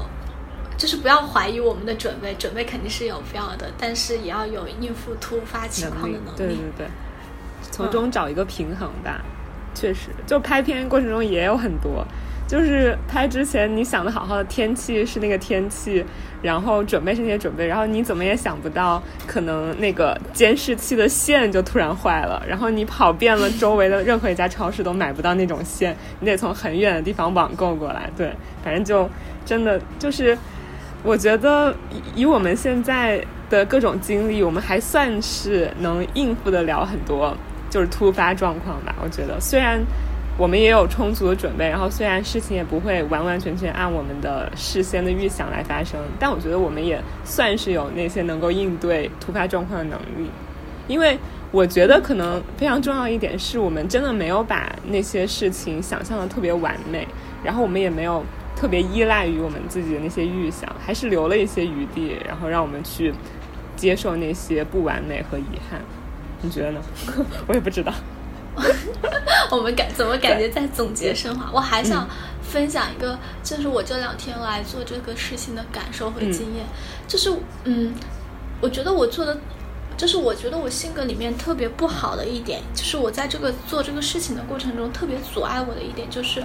[0.78, 6.38] 就是不要怀疑我们的准备，准备肯定是有必要的，但是也要有应付突发情况的能力。
[6.38, 6.88] 对对对，
[7.72, 9.22] 从中找一个平衡吧。
[9.74, 12.06] 确实，就拍片过程中也有很多，
[12.48, 16.02] 就是拍之前你想的好好的天气是那个天气，
[16.42, 28.10] 然后准备是那些准备，然后你怎么也想不到，可能那个监视器的线就突然坏了，然后你跑遍了周围的任何一家超市都买不到那种线，你得从很远的地方网购过来。
[28.16, 28.32] 对，
[28.64, 29.10] 反正就
[29.46, 30.38] 真的就是。
[31.06, 31.74] 我觉得
[32.16, 37.38] 以我们现在的各种经历，我们还算是能应付得了很多
[37.70, 38.96] 就是突发状况吧。
[39.04, 39.80] 我觉得虽然
[40.36, 50.28] 我们也有充足的准备，然后虽然事情也不会完完全全按我们的事先的预想来发生，但我觉得我们也算是有那些能够应对突发状况的能力。
[50.88, 51.16] 因为
[51.52, 57.08] 我觉得可能非常重要一点是我们真的没有把那些事情想象的特别完美，
[57.44, 58.24] 然后我们也没有。
[58.56, 63.14] 特别依赖于我们自己的那些预想，还是留了一些余地，然后让我们去
[63.76, 65.82] 接受那些不完美和遗憾。
[66.42, 66.82] 你觉得呢？
[67.48, 67.94] 我也不知道。
[69.52, 71.52] 我们感怎么感觉在总结升华？
[71.54, 72.08] 我还想
[72.42, 76.66] 分享一个，就是我这两天来做这个事情的感受和经验，
[77.08, 77.30] 就是
[77.66, 77.94] 嗯，
[78.62, 79.38] 我觉得我做的，
[79.98, 86.42] 就是我觉得我性格里面特别不好的一点，就是我在这个做这个事情的过程中特别阻碍我的一点就是。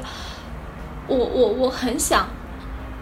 [1.06, 2.28] 我我我很想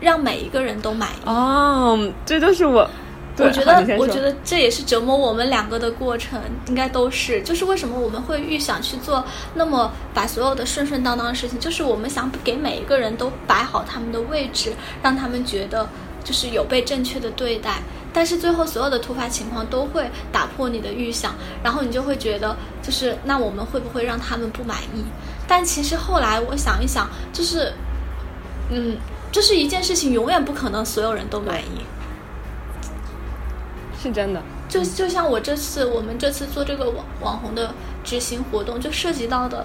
[0.00, 2.88] 让每一个人都满意哦，这就是我。
[3.40, 7.40] 我觉得，我觉得这也是折磨我们两个的过程，应该都是。
[7.42, 14.72] 就是为什么我们会预想去做那么把所有的顺顺当当的事情，就是我们想给每一个人都摆好他们的位置，
[15.04, 15.88] 让他们觉得
[16.24, 17.80] 就是有被正确的对待。
[18.12, 21.32] 但是最后所有的突发情况都会打破你的预想，
[21.62, 25.04] 然后你就会觉得，就是那我们会不会让他们不满意？
[25.46, 27.72] 但其实后来我想一想，就是。
[28.70, 28.96] 嗯，
[29.32, 31.84] 就是一件事情，永远不可能所有人都满意，
[34.02, 34.42] 是真的。
[34.68, 39.64] 就就像我这次，我们这次做这个网网红的执行活动，就涉及到的。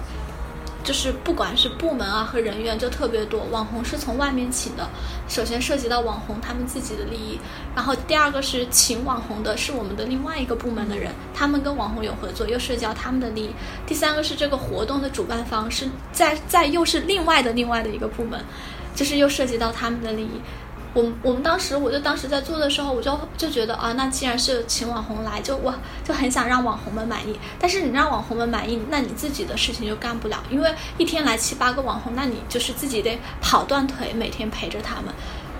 [0.84, 4.86] 就是不管是部门啊和人员就特别多，网红是从外面请的，
[5.30, 7.40] 首先涉及到网红他们自己的利益，
[7.74, 13.50] 然后第二个是请网红的是我们的另外一个部门的人，他们跟网红有合作，又涉及到他们的利益，
[13.88, 18.44] 第三个是这个活动的主办方是在在又是另外的另外的一个部门，
[18.96, 20.42] 就是又涉及到他们的利益。
[20.94, 27.36] 我我们当时，我就当时在做的时候，我就就觉得啊，那既然是请网红来，就我就很想让网红们满意。
[27.58, 35.06] 但是你让网红们满意，那你自己的事情就干不了，因为一天来七八个网红，那你就是自己得跑断腿，每天陪着他们，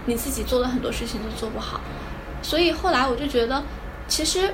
[0.06, 1.82] 你自己做的很多事情都做不好。
[2.44, 3.64] 所以后来我就觉得，
[4.08, 4.54] 其实，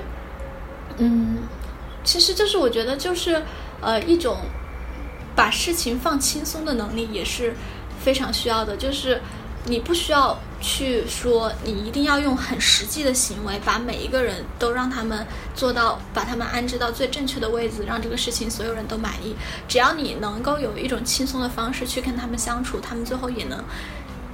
[0.96, 1.40] 嗯，
[2.02, 3.42] 其实就是我觉得就是
[3.82, 4.38] 呃一种
[5.36, 7.54] 把事情放轻松的能力也是
[8.02, 9.20] 非常需要的，就是
[9.64, 10.38] 你不需要。
[10.62, 19.34] 去说，你一定要用很实际的行为，把每一个人都让他们做到，把他们安置到最正确的位置，让这个事情所有人都满意。
[19.66, 23.58] 只要你能够有一种轻松的方式去跟他们相处，他们最后也能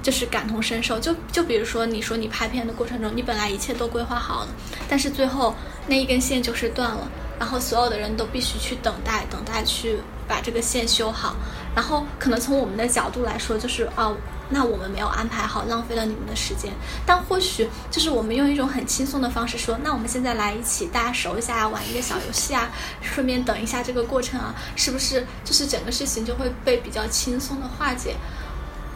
[0.03, 0.99] 就是感同身受。
[0.99, 4.49] 就就比如说，你说你拍片的过程中，你本来一切都规划好了，
[4.89, 5.55] 但是最后
[5.87, 11.35] 那一根线就是断了，然后所有的人都必须去等待，等待去把这个线修好。
[11.75, 14.11] 然后可能从我们的角度来说，就是啊。
[14.49, 16.71] 那我们没有安排好，浪费了你们的时间。
[17.05, 22.69] 但或许就是我们用一种很轻松的方式说，那我们现在来一起，大家熟一下，玩一个小游戏啊，
[23.01, 28.15] 顺便等一下这个过程啊，是不是就是整个事情就会被比较轻松的化解？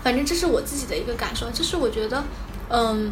[0.01, 2.23] 反正这是我自己的一个感受，就是我觉得，
[2.69, 3.11] 嗯，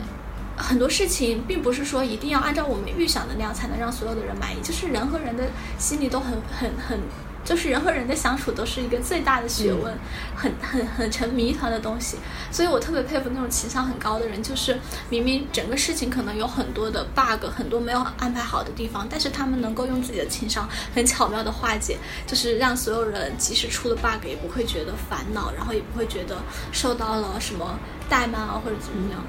[0.56, 5.44] 很多事情并不是说一定要按照我们预想的那样才能让所有的人满意，就是人和人的
[5.78, 7.02] 心里都很很很。
[7.44, 9.94] 就是人和人的相处都是一个最大的学问，
[10.36, 12.18] 很很很成谜团的东西，
[12.52, 21.98] 所以我特别佩服那种情商很高的人，就是明明整个事情可能有很多的 bug，很多没有安排好的地方，但是他们能够用自己的情商很巧妙的化解，
[22.28, 26.38] 就是让所有人即使出了 bug 也不会觉得烦恼，然后也不会觉得
[26.72, 29.24] 受到了什么怠慢啊或者怎么样。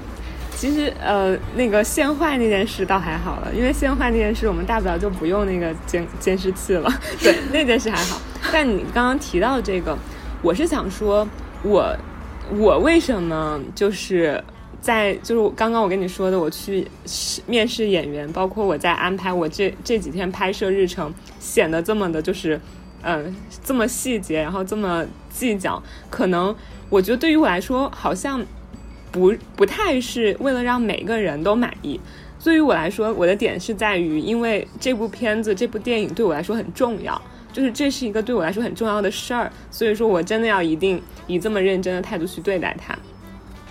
[0.55, 6.91] 其实，呃，那个线坏那件事倒还好了，因为线坏那件事，我们大不了就不用那个监监视器了。
[7.19, 8.21] 对，那件事还好。
[8.53, 9.97] 但你刚刚提到这个，
[10.43, 11.27] 我是想说，
[11.63, 11.97] 我
[12.57, 14.43] 我为什么就是
[14.81, 22.59] 在就是刚刚我跟你说的，我去试面试演员，包括我在安排我这这几天拍摄日程，显得这么的就是，
[23.01, 26.55] 嗯、这么细节，然后这么计较，可能
[26.89, 28.45] 我觉得对于我来说，好像
[29.11, 31.99] 不不太是为了让每个人都满意。
[32.43, 37.21] 对于我来说，我的点是在于，因为这部片子、这部电影对我来说很重要，
[37.53, 42.97] 就是这是一个对我来说很重要的事儿，所以说我真的要一定以这么认真的态度去对待它。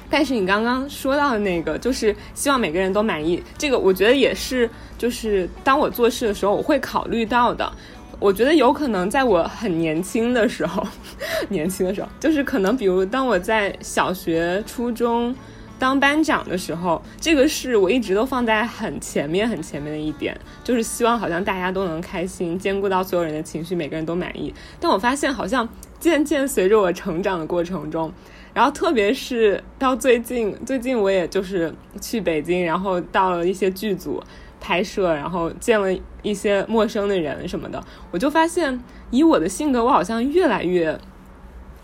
[0.09, 7.73] 但是你刚刚说到的那个，就是希望每个人都满意，这个我觉得也是，就是当我做事的时候我会考虑到的。
[8.21, 10.87] 我觉得有可能在我很年轻的时候，
[11.49, 15.35] 年轻的时候，就是可能比如当我在小学、初中
[15.79, 24.53] 当班长的时候，这个是我一直都放在很前面、很前面的一点，就是希望好像大家都能开心，兼顾到所有人的情绪，每个人都满意。
[24.79, 25.67] 但我发现好像
[25.99, 28.13] 渐渐随着我成长的过程中，
[28.53, 34.23] 然后特别是到最近，最近我也就是去北京，然后到了一些剧组
[34.61, 35.89] 拍摄，然后见了
[36.23, 38.79] 一些陌生的人什么的，我就发现
[39.11, 40.99] 以我的性格，我好像越来越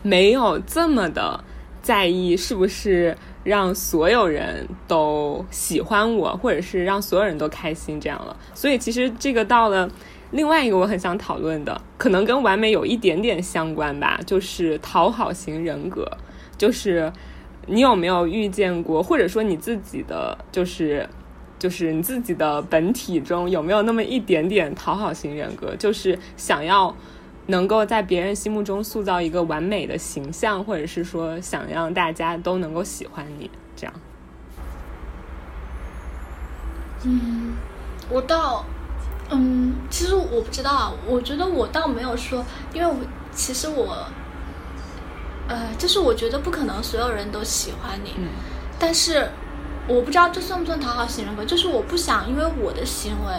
[0.03, 1.43] 没有这么的
[1.83, 8.37] 在意是不是让所有人都喜欢我，或者是让所有人都开心这样了。
[8.55, 9.91] 所以其实这个到了。
[10.33, 16.05] 另外一个我很想讨论的，可能跟完美有一点点相关吧，就是讨好型人格。
[16.59, 17.11] 就是
[17.67, 21.09] 你有没有遇见过，或者说你自己的，就是
[21.59, 25.75] 就是你自己的本体中有没有那么一点点讨好型人格？
[25.77, 26.95] 就是想要
[27.47, 33.95] 能够在别人心目中塑造一个完美的形象，或者是说想让大家都能够喜欢你，这样。
[37.05, 37.55] 嗯，
[38.09, 38.65] 我倒，
[39.31, 42.97] 嗯，其实我不知道啊，我觉得我倒没有说，因为我
[43.33, 43.97] 其实我，
[45.47, 48.29] 呃，就是我觉得不可能所有人都喜欢你，嗯
[48.79, 49.31] 但是
[49.89, 53.33] 我不知道这算不算讨好型人格，就是我不想因为我的行为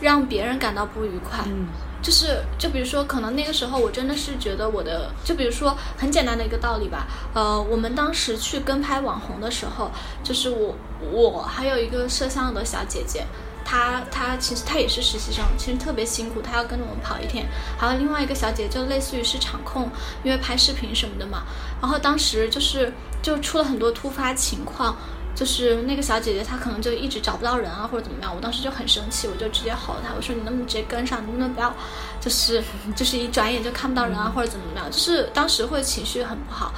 [0.00, 1.66] 让别人感到不愉快，嗯
[2.02, 9.90] 就是就比如说，可能那个时候我真的是觉得我的，就比如说很简单的一个道理吧，呃，我们当时去跟拍网红的时候，
[10.24, 10.74] 就是我
[11.12, 13.24] 我还有一个摄像的小姐姐。
[13.62, 17.46] 她她其实她也是实习生，其实特别辛苦，她要跟着我们跑一天。
[17.78, 19.88] 还有另外一个小姐，就类似于是场控，
[20.24, 21.42] 因为拍视频什么的嘛。
[21.80, 24.96] 然后当时就是就出了很多突发情况，
[25.34, 28.34] 就是那个小姐姐她可能就一直找不到人啊，或者怎么样。
[28.34, 31.74] 我当时就很生气，我就直接吼她，我说你能不能直接跟上，能不能不要，
[32.20, 32.62] 就是
[32.94, 34.90] 就是一转眼就看不到人啊，或者怎么样。
[34.90, 36.72] 就是当时会情绪很不好。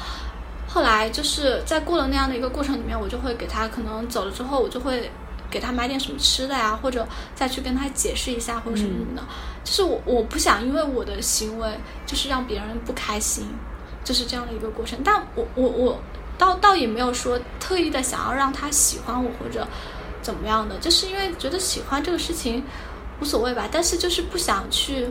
[0.69, 5.11] 后来就是在过了那样的一个过程里面，我就会给她可能走了之后，我就会
[5.51, 9.23] 给她买点什么吃的呀，或者再去跟她解释一下或者什么什么的。
[9.65, 11.69] 就是我我不想因为我的行为
[12.07, 13.47] 就是让别人不开心，
[14.03, 14.99] 就是这样的一个过程。
[15.05, 16.01] 但我我我
[16.39, 19.67] 倒倒也没有说特意的想要让他喜欢我或者
[20.21, 22.65] 怎么样的，就是因为觉得喜欢这个事情
[23.21, 25.09] 无所谓吧，但是就是不想去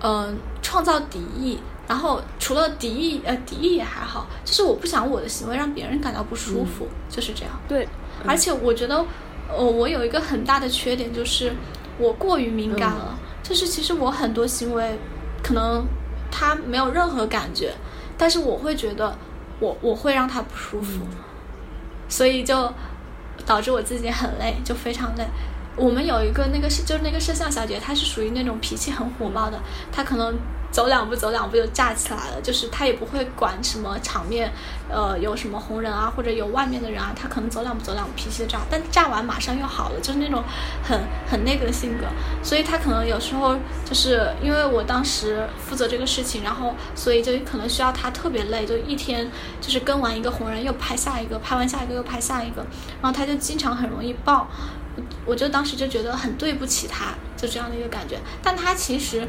[0.00, 1.58] 嗯、创造敌意。
[1.88, 7.52] 然后除了敌意，呃，敌意也还好，就是我不想我的行为让别人感到不舒服，就是这样。
[7.68, 7.86] 对，
[8.24, 9.04] 而且我觉得，
[9.48, 11.52] 呃，我有一个很大的缺点，就是
[11.98, 13.18] 我过于敏感了。
[13.42, 14.96] 就是其实我很多行为，
[15.42, 15.84] 可能
[16.30, 17.74] 他没有任何感觉，
[18.16, 19.14] 但是我会觉得
[19.62, 21.02] 我我会让他不舒服，
[22.08, 22.72] 所以就
[23.46, 25.24] 导致我自己很累，就非常累。
[25.76, 29.60] 我们有一个那个是就是那个摄像小姐，她是属于那种脾气很火爆的，
[29.92, 30.36] 她可能
[30.72, 34.50] 走两步走两步就炸起来了，就是他也不会管什么场面，
[34.88, 40.42] 呃，有什么红人啊，或者有外面的人啊，他可能走两步走两步脾气就炸，但炸完马上又好了，就是那种
[40.82, 40.98] 很
[41.30, 42.06] 很那个的性格，
[42.42, 49.30] 所以他可能有时候就是因为我当时负责这个事情，然后所以就可能需要他特别累，就一天
[49.60, 52.64] 就是跟完一个红人又拍下一个，拍完下一个又拍下一个，
[53.02, 54.48] 然后他就经常很容易爆。
[55.24, 58.18] 我就当时就觉得很对不起他，就这样的一个感觉。
[58.42, 59.26] 但他其实，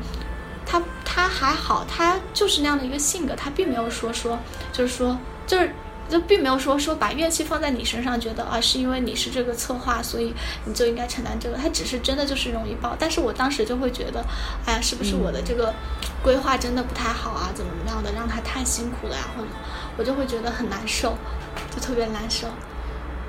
[0.66, 4.38] 他他还好，他就是那样的一个性格，他并没有说说，
[4.72, 5.72] 就是说，就是
[6.10, 10.34] 就并没有说说把怨气放在你身上，觉得啊是因为你是这个策划，所以
[10.66, 11.56] 你就应该承担这个。
[11.56, 12.96] 他只是真的就是容易爆。
[13.00, 14.24] 但是我当时就会觉得，
[14.66, 15.74] 哎呀，是不是我的这个
[16.22, 17.52] 规划真的不太好啊？
[17.56, 19.24] 怎么怎么样的，让他太辛苦了呀？
[19.36, 19.50] 或者
[19.98, 21.18] 我就会觉得很难受，
[21.74, 22.48] 就特别难受。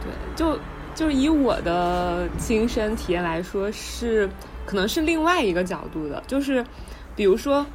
[0.03, 0.59] 对，就
[0.95, 4.29] 就是以我的亲身体验来说，是
[4.67, 6.65] 可能是另外一个角度的，就是
[7.17, 7.67] 比如说，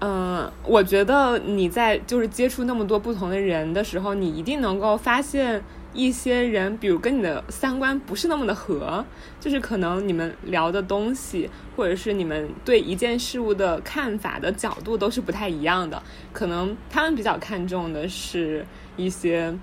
[0.00, 9.04] 嗯、我觉得你在就是接触那么多不同的人的时候，你一定能够发现一些人，比如跟你的三观不是那么的合，
[9.40, 18.64] 就是可能你们聊的东西，或者是你们对一件事物的看法的角度都是不太一样的，可能他们比较看重的是
[18.96, 19.54] 一些。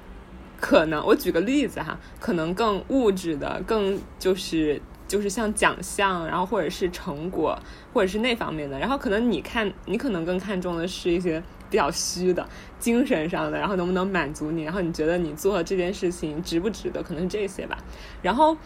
[0.57, 7.59] 可能我举个例子哈，可能更物质的，更就是就是像奖项，然后或者是成果，
[7.95, 12.45] 或者是那方面的，然后可能你看你可能更看重的是一些比较虚的
[12.77, 17.77] 精神上的，然后能不能满足你，然后你觉得你做这件事情值不值得，可能是这些吧。
[18.21, 18.57] 然后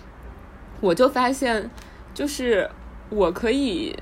[0.82, 1.70] 我就发现，
[2.16, 2.68] 就是
[3.12, 3.96] 我可以，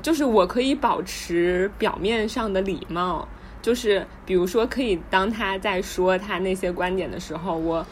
[0.00, 3.26] 就是我可以保持表面上的礼貌。
[3.60, 7.84] 就是比如说，可以当他在说他那些观点的时候，我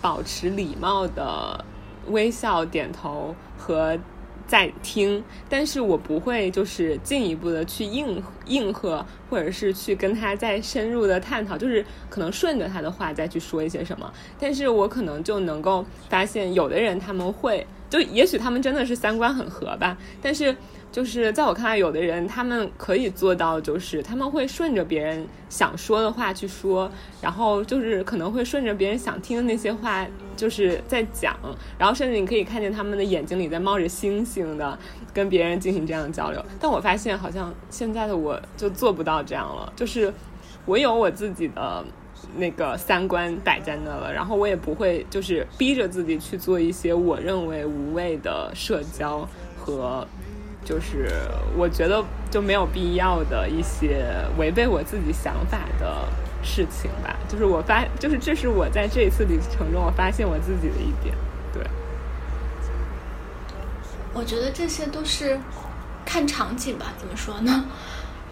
[0.00, 1.64] 保持礼貌的
[2.08, 3.96] 微笑、点头和
[4.52, 14.12] 在听，但是我不会就是进一步的去应应和，或者是去跟他再深入的探讨，就是可能顺着他的话再去说一些什么。
[14.38, 20.56] 但是我可能就能够发现，有的人他们会，就也许他们真的是三观很合吧，但是。
[20.92, 31.34] 就是在我看来，有的人他们可以做到，就是他们会顺着别人想说的话去说，然后就是可能会顺着别人想听的那些话，就是在讲，
[31.78, 34.78] 然后甚至你可以看见他们的眼睛里在冒着星星的
[35.14, 36.44] 跟别人进行这样的交流。
[36.60, 40.12] 但我发现，好像现在的我就做不到这样了，就是
[40.66, 41.82] 我有我自己的
[42.36, 50.06] 那个三观摆在那了，然后我也不会就是逼着自己去做一些我认为无谓的社交和。
[50.64, 51.10] 就是
[51.56, 54.06] 我觉得就没有必要的一些
[54.38, 56.06] 违背我自己想法的
[56.40, 57.16] 事情吧。
[57.28, 61.16] 就是我发，就是这是我在这一次旅程中我发现我自己的一点。
[61.52, 61.66] 对，
[64.14, 65.36] 我觉得这些都是
[66.06, 66.94] 看场景吧。
[66.96, 67.64] 怎么说呢？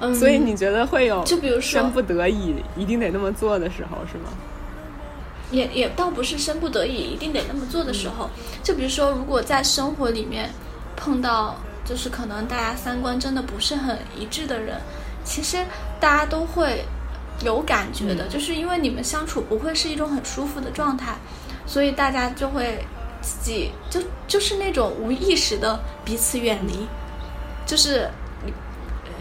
[0.01, 4.31] 嗯，所以你觉得会有就比如说生不得已一定得那么做的时候是吗？
[5.51, 8.29] 也也倒不是生不得已一定得那么做的时候。
[8.63, 10.51] 就比如说，如果在生活里面
[10.97, 11.57] 碰到。
[11.83, 14.77] 就是可能大家三观真的不是很一致的人，
[15.25, 15.57] 其实
[15.99, 16.85] 大家都会
[17.43, 21.17] 有感觉的，就是因为你们相处不会是一种很舒服的状态，
[21.67, 22.85] 所以大家就会
[23.21, 26.87] 自己就就是那种无意识的彼此远离，
[27.67, 28.09] 就是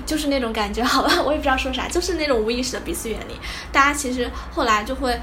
[0.09, 3.35] 就是那种感觉， 好吧，我也不知道说啥，就是那种无意识的彼此远离，
[3.71, 5.19] 大家其实后来就会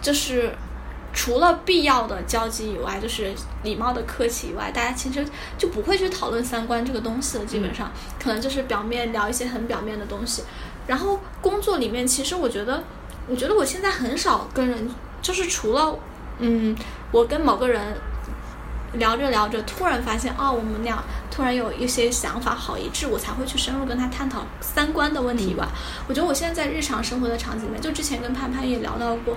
[0.00, 0.50] 就是。
[1.14, 3.34] 除了必要的交集以外，就是
[3.64, 5.22] 礼貌的客气以外，大家其实
[5.58, 7.44] 就不会去讨论三观这个东西了。
[7.44, 10.42] 基本上，可能就是表面聊一些很表面的东西。
[10.86, 12.82] 然后工作里面，其实我觉得，
[13.28, 14.88] 我觉得我现在很少跟人，
[15.20, 15.94] 就是除了，
[16.38, 16.74] 嗯，
[17.10, 17.94] 我跟某个人
[18.94, 25.68] 聊着聊着，突然发现，哦，我们俩突然有一些想法好一致，我才会去深入跟他探讨三观的问题吧。
[26.08, 29.36] 我觉得我现在在日常生活的场景里面，就之前跟潘潘也聊到过。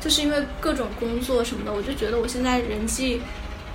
[0.00, 3.22] 就是因为各种工作什么的，我就觉得我现在人际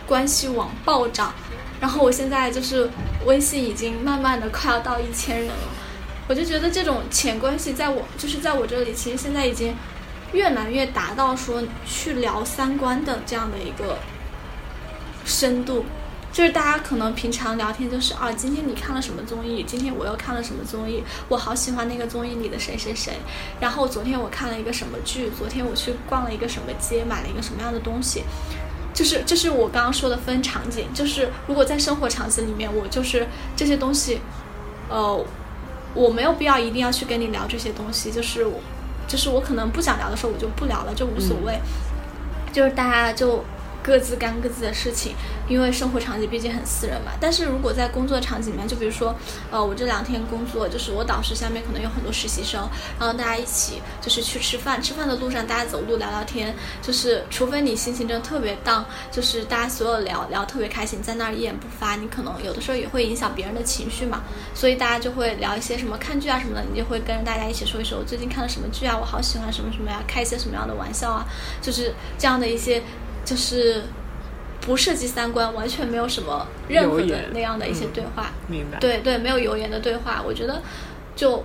[0.06, 1.34] 关系网暴涨，
[1.82, 2.88] 然后我现在就是
[3.26, 5.56] 微信已经慢慢的快要到一千人了，
[6.28, 9.74] 我就觉得这种浅关系在我就是在我这里，其实现在已经
[10.32, 13.98] 越来越达到说去聊三观的这样的一个
[15.30, 15.86] 深度。
[16.32, 19.64] 就是大家可能平常聊天就是啊，今天你看了什么综艺？
[19.64, 21.04] 今天我又看了什么综艺？
[21.28, 23.14] 我好喜欢那个综艺里的谁谁谁。
[23.60, 25.32] 然后昨天我看了一个什么剧？
[25.32, 28.24] 昨天我去逛了一个什么街，买了一个什么样的东西？
[28.94, 34.22] 就是这是我刚刚说的分场景，就是如果在生活场景里面，我就是这些东西，
[34.88, 35.26] 呃，
[35.96, 38.60] 我没有必要一定要去跟你聊这些东西，就是我
[39.08, 41.60] 就是我可能不想聊的时候，我就不聊了，就无所谓。
[42.54, 43.44] 就是大家就。
[43.90, 45.16] 各自干各自的事情，
[45.48, 47.12] 因为生活场景毕竟很私人嘛。
[47.20, 49.16] 但是如果在工作场景里面，就比如说，
[49.50, 52.70] 呃，我这两天工作，就是我导师下面可能有很多实习生，
[53.00, 64.22] 然后大家一起就是去吃饭，吃饭的路上大家走路聊聊天，就是除非你心情真的特别荡，就是大家所有聊聊特别开心，在那儿一言不发，你可能有的时候也会影响别人的情绪嘛。
[64.54, 71.26] 所以大家就会聊一些什么看剧啊什么的，你就会跟着大家一起说一说我最近看了什么剧啊，我好喜欢什么什么呀，开一些什么样的玩笑啊，
[71.60, 72.84] 就是这样的一些。
[73.30, 73.84] 就是
[74.60, 78.80] 不涉及三观，完全没有什么任何的那样的一些对话，明白？
[78.80, 80.60] 对对，没有油盐的对话，我觉得
[81.16, 81.44] 就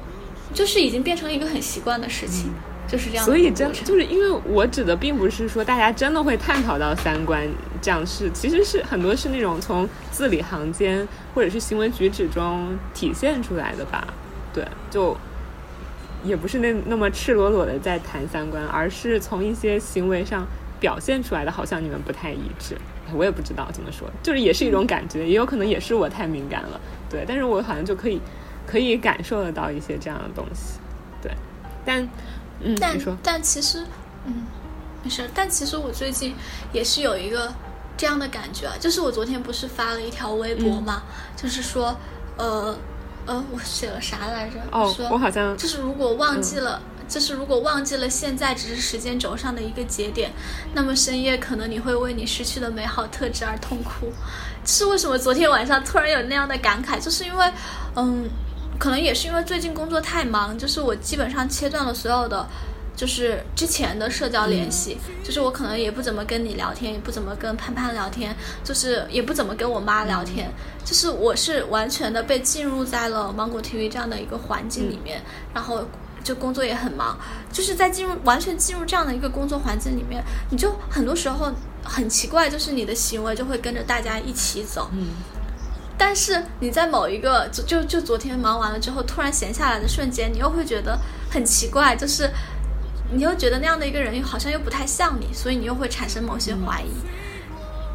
[0.55, 2.55] 就是已经变成了一个很习惯的事情，
[2.89, 3.24] 就是这样。
[3.26, 7.47] 所以真就是因为我指的并不是说大家真的会探讨到三观
[7.82, 14.09] 这样是，其实是很多是那种从字里行间或者是行为举止中体现出来的吧？
[14.55, 15.14] 对，就
[16.24, 20.47] 也不是那那么赤裸裸的在谈三观，而是从一些行为上。
[20.85, 22.76] 表现出来的好像你们不太一致，
[23.14, 26.78] 我也不知道怎么说，就是也是一种感觉，也有可能也是我太敏感了，
[27.09, 28.20] 对，但是我好像就可以
[28.66, 30.78] 可以感受得到一些这样的东西，
[31.22, 31.32] 对，
[31.87, 32.07] 但
[32.61, 33.82] 嗯，但但其实
[34.26, 34.45] 嗯
[35.03, 36.35] 没事，但其实我最近
[36.70, 37.51] 也是有一个
[37.97, 41.03] 这样的感觉啊，就是我昨天不是发了一条微博嘛，
[41.35, 41.97] 就是说
[42.37, 42.76] 呃。
[43.26, 44.59] 呃，我写了啥来着？
[44.70, 46.78] 哦，说我好像就是如果忘记了
[47.09, 50.32] 就是如果忘记了现在只是时间轴上的一个节点，
[50.74, 54.12] 那么深夜可能你会为你失去的美好特质而痛哭。
[54.64, 56.98] 是为什么昨天晚上突然有那样的感慨？
[56.98, 57.52] 就是因为，
[57.96, 58.28] 嗯，
[58.78, 62.46] 可能也是因为最近工作太忙，就是我基本上切断了所有的。
[62.96, 68.32] 就是之前的社交联系，就是我可能也不怎么跟你聊天，也不怎么跟潘潘聊天，
[68.62, 70.48] 就是也不怎么跟我妈聊天，
[70.84, 75.20] 就是我是完全的被进入在了芒果 TV 这样的一个环境里面，
[75.52, 75.84] 然后
[76.25, 77.16] 就工作也很忙，
[77.53, 81.53] 就是在进入完全进入这样的一个工作环境里面，你就很多时候
[81.85, 85.09] 很奇怪，就是你的行为就会跟着大家一起走，嗯，
[85.97, 90.99] 但是你在某一个就就就昨天忙完了之后，突然闲下来的瞬间，你又会觉得
[91.31, 92.29] 很奇怪，就是。
[93.12, 96.89] 你又觉得那样的一个人好像又不太像你，所以你又会产生某些怀疑。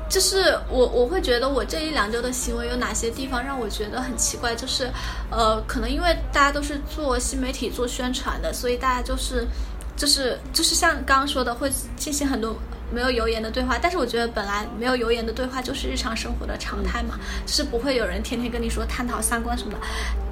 [0.09, 4.55] 就是我我会觉得我这一两周的行为有哪些地方让我觉得很奇怪？
[4.55, 4.89] 就是，
[5.29, 9.47] 呃，可能因为大家都是做新媒体做宣传的，所以大家就是，
[9.95, 12.55] 就是就是像刚刚说的，会进行很多
[12.91, 13.77] 没有油盐的对话。
[13.79, 19.79] 但是我觉得本来没有油盐的对话就是日常生活的常态嘛，就是不会有人天天跟你说探讨三观什么的。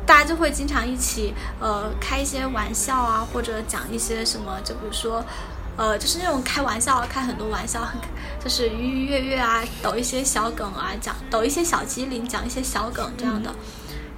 [0.08, 5.22] 大家就会经常一起，呃，开一些玩笑啊，或者讲一些什么，就比如说，
[5.78, 8.02] 呃，就是那种开玩笑，开很多玩笑，很
[8.44, 13.54] 就是愉愉悦悦啊，抖一些小梗啊，讲抖一些小机灵，讲一些小梗这样的。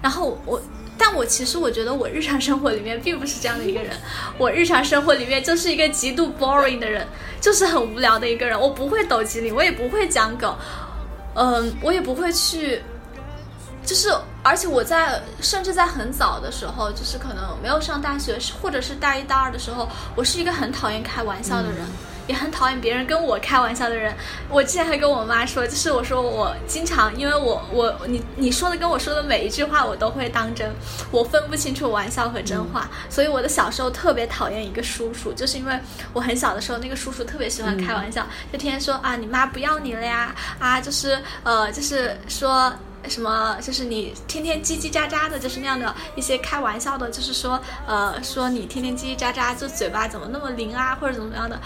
[0.02, 0.62] 然后我，
[0.98, 3.98] 但我其实我觉得我日常生活里面并不是这样的一个人，
[4.38, 7.06] 我日常生活里面就是一个极度 boring 的人，
[7.42, 8.60] 就是很无聊的一个人。
[8.60, 10.56] 我不会抖机灵，我也不会讲梗，
[11.36, 12.82] 嗯，我也不会去。
[13.86, 21.86] 就是，而且我在甚至在很早的时候，就是可能没有上大学，或者是大一、大二的时候，我是一个很讨厌开玩笑的人，
[22.26, 24.16] 也很讨厌别人跟我开玩笑的人。
[24.50, 30.72] 我之前还跟我妈说，就是我说我经常，因为我我你你说的跟我说的每一句话我都会当真，
[31.12, 35.78] 我分不清楚玩笑和真话，所以我的小时候特别讨厌一个叔叔，就是因为
[36.14, 42.74] 我很小的时候，那个叔叔特别喜欢开玩笑，就天天说啊你妈不要你了呀，啊就是呃就是说。
[43.10, 43.58] 什么？
[43.62, 51.60] 就是你天天叽叽喳喳的，就是那样的一些开玩笑的，就是说，呃，说你天天叽叽喳喳，就嘴巴怎么那么灵啊，或者怎么样的，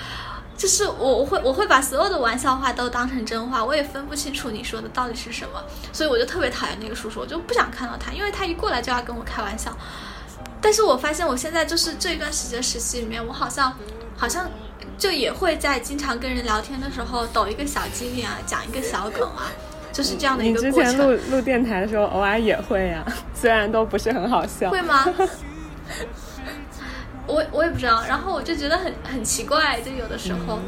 [0.58, 9.76] 就是我我会我会把所有的玩笑话都当成真话，我也分不清楚你说的到底是什么，所以我就特别讨厌那个叔叔，我就不想看到他，因为他一过来就要跟我开玩笑。
[10.62, 13.76] 但是我发现我现在就是这一段时间实习里面，我好像
[14.16, 14.50] 好像
[14.98, 19.52] 就也会在经常跟人聊天的时候抖一个小机灵啊，讲一个小梗啊。
[19.94, 20.82] 就是这样的一个过程。
[20.82, 24.72] 你之前录录电台的时候，偶尔也会呀， 虽然都不是很好笑。
[24.72, 25.06] 会吗？
[27.26, 28.04] 我我也不知道。
[28.06, 30.60] 然后我就觉得很很奇怪，就有的时候。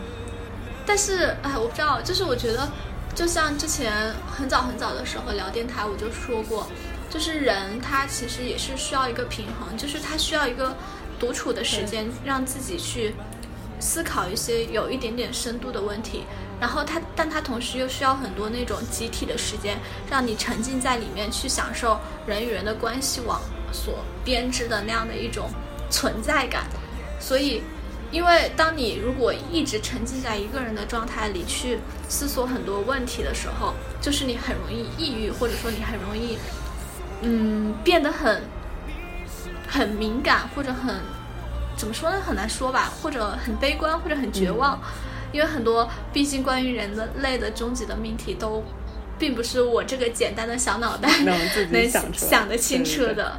[0.85, 1.99] 但是哎，我不知道。
[2.01, 2.69] 就是我觉得，
[3.13, 3.91] 就像之前
[4.31, 6.67] 很早很早的时候聊电台，我就说过，
[7.09, 10.75] 就是人他其实也是需要一个平衡，就是他需要一个
[11.19, 13.15] 独处的时间，让自己去
[13.79, 16.23] 思考一些有一点点深度的问题。
[16.59, 19.77] 然后他，但他同时又需要很多那种集体的时间，
[20.09, 23.41] 让你沉浸在里面去享受人与人的关系网
[23.71, 25.49] 所编织的那样的一种
[25.89, 26.63] 存在感。
[27.19, 27.61] 所以，
[28.11, 36.37] 因为当你如果一直沉浸在一个人的状态里去思索很多问题的时候，就是你很容易抑郁，或者说你很容易，
[37.21, 38.43] 嗯，变得很
[39.67, 40.95] 很敏感，或者很
[41.75, 42.21] 怎么说呢？
[42.25, 44.79] 很难说吧，或者很悲观，或者很绝望。
[45.35, 48.63] 因为很多，毕竟关于人的类的终极的命题都，
[49.19, 51.09] 并不是我这个简单的小脑袋
[51.71, 53.37] 能想想得清楚的，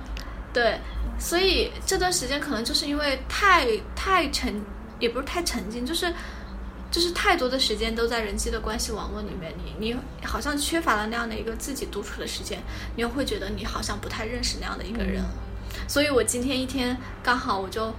[0.53, 0.79] 对，
[1.19, 4.61] 所以这段时间可能就是因为太太沉，
[4.99, 6.13] 也不是太沉浸，就是
[6.91, 12.59] 就是太多的时间都在人际的关系网络里面，你你好像缺乏了那样的一个自己独处的时间，
[12.95, 15.25] 你又会觉得你好像不太认识那样的一个人，
[15.89, 17.91] 所以我今天一天刚好我就。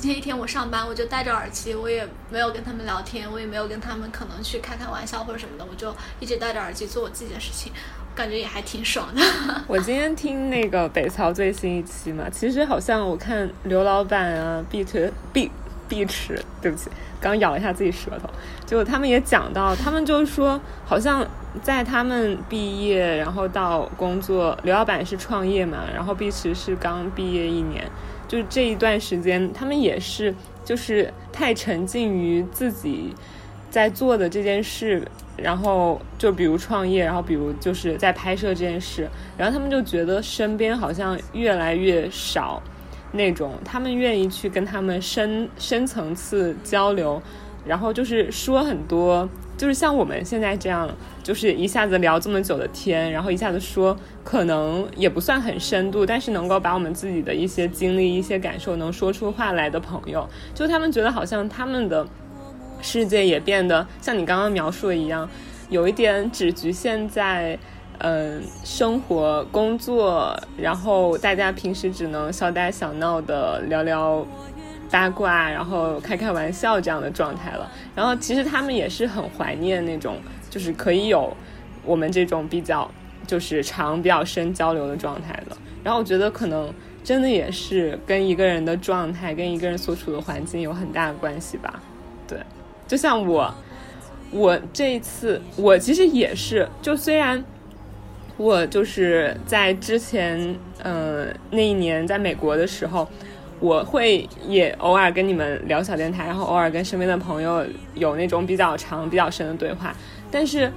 [0.00, 7.72] 今天一天我上班，我就戴着耳机，我也没有跟他们聊天，我也没有跟他们可能去开开玩笑或者什么的，我就一直戴着耳机做我自己的事情，
[8.12, 9.22] 感觉也还挺爽的。
[9.68, 15.48] 我今天听那个北曹最新一期嘛，其实好像我看刘老板啊、碧腿、碧
[15.88, 16.90] 碧池，对不起，
[17.20, 18.28] 刚咬了一下自己舌头，
[18.66, 21.24] 结果他们也讲到，他们就是说，好像
[21.62, 27.88] 在他们毕业然后到工作，刘老板是创业嘛，然后碧池是刚毕业一年。
[28.26, 33.14] 就这一段时间，他们也是就是太沉浸于自己
[33.70, 35.06] 在做的这件事，
[35.36, 42.62] 然后就比如创业，然后比如就是在拍摄这件事，然后他们就觉得身边好像越来越少
[43.12, 47.20] 那种他们愿意去跟他们深深层次交流，
[47.66, 49.28] 然后就是说很多，
[49.64, 50.86] 就是像我们现在这样，
[51.22, 62.06] 就是一下子聊这么久的天，然后一下子说，可能也不算很深度，但是能够把我们自己的一些经历、一些感受能说出话来的朋友，就他们觉得好像他们的
[62.82, 65.26] 世界也变得像你刚刚描述的一样，
[65.70, 67.58] 有一点只局限在。
[67.98, 74.26] 嗯，生活、工作，然后大家平时只能小打小闹的聊聊
[74.94, 77.68] 八卦，然后开开玩笑这样的状态了。
[77.96, 80.18] 然后其实他们也是很怀念那种，
[80.48, 81.36] 就是可以有
[81.84, 82.88] 我们这种比较
[83.26, 85.56] 就是长、比较深交流的状态的。
[85.82, 86.72] 然后我觉得可能
[87.02, 91.82] 真的也是跟一个人的状态、跟一个人所处的环境有很大的关系吧。
[92.28, 92.38] 对，
[92.86, 93.52] 就像我，
[94.30, 97.44] 我这一次我其实也是，就虽然。
[98.36, 103.08] 我就是在之前，嗯，那一年在美国的时候，
[103.60, 109.94] 我会也偶尔跟你们聊小电台，然后偶尔跟身边的朋友有那种比较长、比较深的对话。
[110.30, 110.70] 但是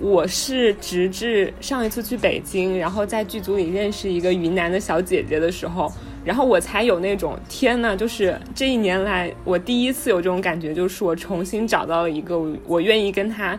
[0.00, 5.90] 我是直至上一次去北京，然后在剧组里认识一个云南的小姐姐的时候，
[6.24, 13.58] 然后我才有那种天呐，就是这一年来我第一次有这种感觉，就是我重新找到了一个我愿意跟她。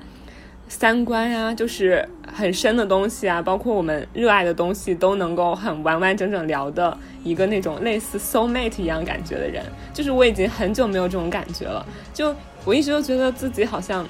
[0.70, 11.84] 三观呀，就是很深的东西啊，包括我们热爱的东西，都能够很完完整整聊的一个那种类似 soul mate 一样感觉的人，就是我已经很久没有这种感觉了。
[12.14, 14.08] 就我一直都觉得自己好像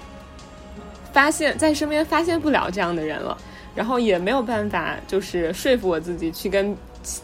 [1.13, 3.35] 发现，在身边发现不了这样的人了，
[3.73, 6.75] 然后也没有办法就是说服我自己去跟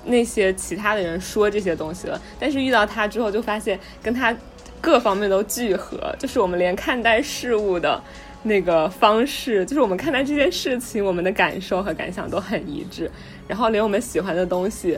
[0.06, 2.20] 那些其他的人说这些东西了。
[2.40, 4.34] 但是遇到他之后，就发现跟他
[4.80, 8.02] 各方面都聚合，就是我们连看待事物的。
[8.46, 13.10] 那个方式，就是我们看待这件事情，我们的感受和感想都很一致。
[13.48, 14.98] 然后连我们喜欢的东西，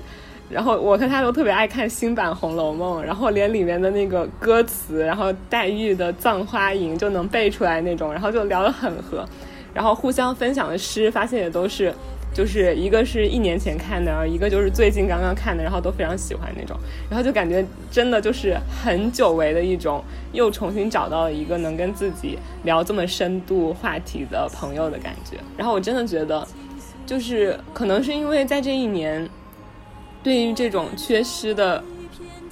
[0.50, 9.26] 然后我和他都特别爱看新版《红楼梦》，然后连里面的那个歌词，然后黛玉的《葬花吟》就能背出来那种，然后就聊得很合。
[9.74, 11.93] 然后互相分享的诗，发现也都是。
[12.38, 16.78] 就是一个是一年前看的，一个就是最近刚刚看的，然后都非常喜欢那种，
[17.10, 25.38] 然后就感觉真的就是很久违的一种，又重新找到了一个能跟自己聊这么深度话题的朋友的感觉。
[25.58, 26.48] 然后我真的觉得，
[27.08, 29.28] 就是可能是因为在这一年，
[30.22, 31.84] 对于这种缺失的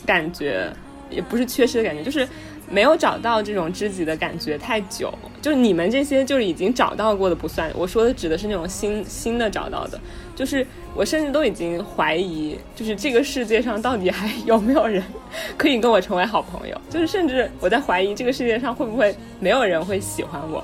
[0.04, 0.68] 感觉，
[1.12, 2.28] 也不是缺失的感觉，就是。
[2.70, 7.72] 没有找到这种知己的感觉太久，就是你们这些就是已经找到过的不算。
[7.76, 10.00] 我说的指的是那种新新的找到的，
[10.36, 15.04] 就是我甚至都已经怀疑，就是这个世界上到底还有没有人
[15.56, 16.76] 可以跟我成为好朋友？
[16.90, 20.64] 就是甚至我在怀疑这个世界上会不会没有人会喜欢我？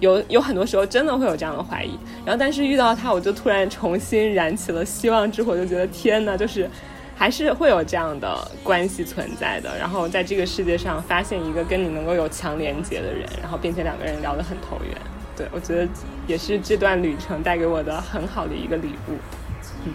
[0.00, 1.90] 有有很多时候真的会有这样的怀疑。
[2.24, 6.68] 然后但是遇到他，我就突然重新燃起了希望之火，就觉得天呐，就是。
[7.22, 14.92] 还是会有这样的关系存在的，然后在这个世界上发现一个跟你能够有强连接的人，然后并且两个人聊得很投缘，
[15.36, 15.88] 对我觉得
[16.26, 19.12] 也是这段旅程带给我的很好的一个礼物。
[19.84, 19.92] 嗯。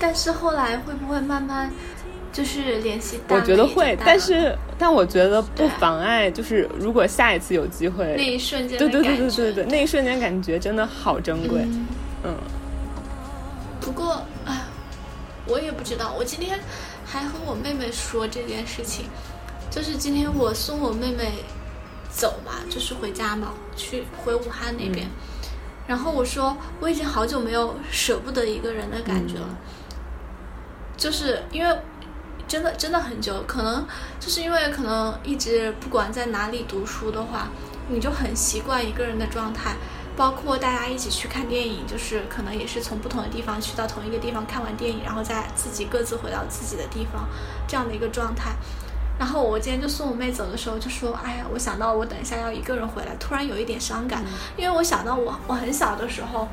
[0.00, 1.70] 但是后来会不会慢慢
[2.32, 3.20] 就是联系？
[3.28, 11.64] 我觉得会，但是但我觉得不妨碍，就是如果下一次有机会，那一瞬间，对对对对对对，那一瞬间感觉真的好珍贵，
[12.24, 12.34] 嗯。
[13.86, 14.64] 不过，哎，
[15.46, 16.12] 我也不知道。
[16.18, 16.58] 我今天
[17.06, 19.04] 还和我妹妹说这件事情，
[19.70, 21.44] 就是今天我送我妹妹
[22.10, 25.08] 走嘛，就是回家嘛，去回武汉那边。
[25.86, 29.56] 然后我说，我已经好久没有舍不得一个人的感觉了，
[30.96, 31.78] 就是因为
[32.48, 33.86] 真的真的很久，可能
[34.18, 37.50] 就是因为可能一直不管在哪里读书的话，
[37.88, 39.76] 你就很习惯一个人的状态。
[40.16, 47.28] 包括大家一起去看电影，就是可能也是从不同的地方去到同一个地方看完电影，然后再自己各自回到自己的地方，
[47.68, 48.52] 这样的一个状态。
[49.18, 54.22] 然后我今天就送我妹走的时候就说：“哎呀，我想到我等一下要一个人回来，突然有一点伤感，
[54.56, 56.48] 因为我想到我我很小的时候，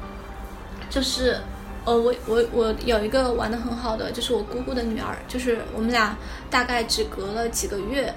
[0.90, 1.40] 就是
[1.86, 6.16] 呃我我我有一个玩的很好的，就是我姑姑的女儿，就是我们俩
[6.50, 8.14] 大概只隔了几个月，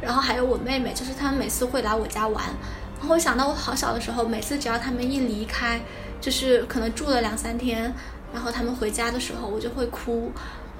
[0.00, 2.44] 然后还有我妹妹，就是他们每次会来我家玩。”
[2.98, 5.80] 然后我想到我好小的时候，每次只要他们一离开，
[6.20, 7.92] 就是可能住了两三天，
[8.32, 10.32] 然后他们回家的时候，我就会哭，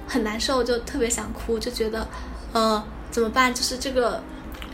[0.07, 2.07] 很难受，就特别想哭，就觉得，
[2.53, 3.53] 呃，怎么办？
[3.53, 4.21] 就是这个，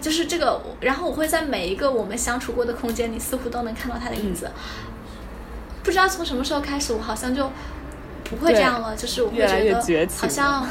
[0.02, 4.50] 就是这个，然后我会在每一个我们相处过的空间里，似乎都能看到他的影子。
[5.84, 7.52] 不知道从什么时候开始，我好像就
[8.24, 10.66] 不会这样了，就是我会觉得好像，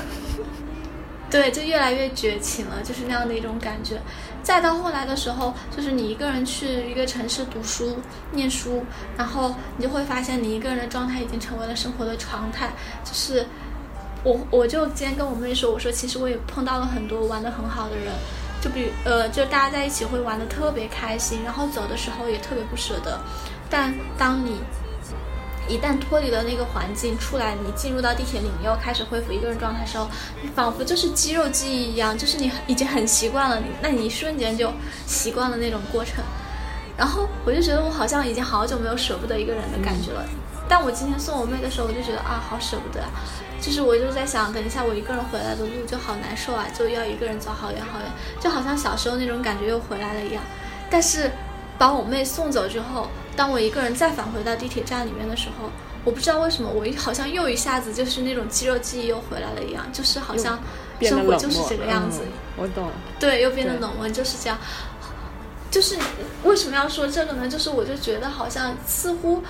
[1.30, 4.00] 对，就越来越绝情了，就是那样的一种感觉。
[4.42, 7.96] 再到后来的时候，就是你一个人去一个城市读书、
[8.32, 8.84] 念书，
[9.16, 12.72] 然后你就会发现，你一个人的状态已经成为了生活的常态。
[13.04, 13.46] 就是
[14.24, 18.12] 我我就今天跟我妹说，我说其实我也碰到了很多玩的很好的人，
[18.60, 23.20] 就比呃，就大家在一起会玩的特别开心，然后走的时候也特别不舍得。
[23.70, 24.58] 但当你
[25.68, 30.08] 一旦脱离了那个环境出来，你进入到地铁里，你又开始恢复一个人状态的时候，
[30.42, 34.72] 你仿佛就是肌肉记忆一样，就是你已经很习惯了，那你瞬间就
[35.06, 36.22] 习惯了那种过程。
[36.96, 40.24] 然后我就觉得我好像已经好久没有舍不得一个人的感觉了。
[40.68, 43.10] 但我今天送我妹的时候，我就觉得啊，好舍不得啊。
[43.60, 48.08] 就是我就在想，等一下我一个人回来的路就好难受啊，就要一个人走好远好远，
[48.40, 50.42] 就好像小时候那种感觉又回来了一样。
[50.90, 51.30] 但是
[51.82, 55.68] 把我妹送走之后，当我一个人再返回到地铁站里面的时候，
[56.04, 60.60] 我不知道为什么，我一好像又一下子就是那种肌肉记忆又回来了一样，就是好像
[61.00, 62.20] 生活就是这个样子。
[62.22, 62.88] 嗯我懂。
[63.18, 64.56] 对，又变得冷漠，就是这样。
[65.72, 65.98] 就是
[66.44, 67.48] 为什么要说这个呢？
[67.48, 69.42] 就是我就觉得好像似乎，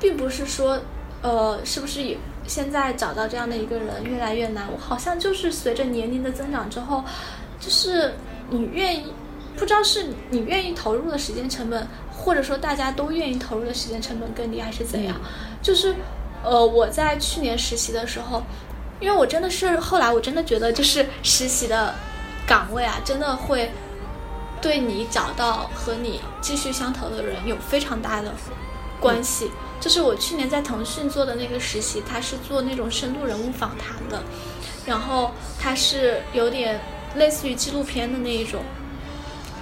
[0.00, 0.80] 并不是说，
[1.22, 2.18] 呃，是不是也
[2.48, 4.66] 现在找到这样的一个人越来越难？
[4.72, 7.04] 我好像就是随着年龄的增长之后，
[7.60, 8.14] 就是
[8.50, 9.12] 你愿意，
[9.56, 15.18] 不知道是你愿意投入的时间成本，或者说大家都愿意投入的时间成本更低，还是怎样？
[15.62, 15.94] 就是，
[16.44, 18.42] 呃，我在去年实习的时候，
[19.00, 21.94] 因为我真的是后来我真的觉得，就是实习的
[22.46, 23.70] 岗位啊，真的会
[24.60, 28.32] 对你找到和你继续相投的人有非常大的
[29.00, 29.50] 关系。
[29.80, 34.22] 就是我去年在腾讯做的那个实习，他是做那种深度人物访谈的，
[34.86, 36.80] 然后他是有点
[37.16, 38.62] 类似于纪录片的那一种。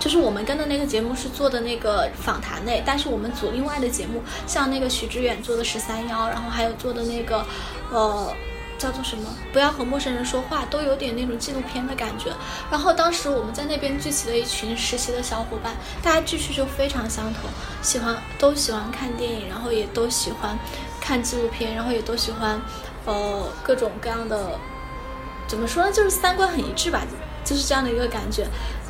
[0.05, 7.43] 就是我们跟的那个节目是做的那个访谈类，但是我们组另外的节目，像那个许知远做的十三幺，然后还有做的那个，
[7.91, 8.31] 呃，
[8.77, 9.35] 叫做什么？
[9.51, 12.31] 不要和陌生人说话，都有点那种纪录片的感觉。
[12.71, 17.49] 然后当时我们在那边聚集了一群实习的小伙伴，大家志趣就非常相同，
[17.81, 20.59] 喜欢都喜欢看电影，然后也都喜欢
[21.01, 22.61] 看纪录片，然后也都喜欢
[23.07, 24.59] 呃各种各样的，
[25.49, 25.91] 怎么说呢？
[25.91, 27.07] 就是三观很一致吧，
[27.43, 28.47] 就是这样的一个感觉。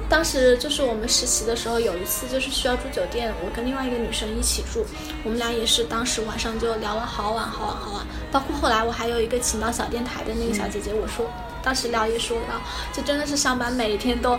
[0.09, 4.85] 当时就是我们实习的时候，有一次就是需要住酒店，我跟另外一个女生一起住，
[5.25, 11.27] 我们俩也是当时晚上就聊了好晚好晚好晚，包括后来我还有一个请到小电台的那个小姐姐，我说
[11.63, 12.61] 当时聊也说到，
[12.93, 14.39] 就真的是上班每天都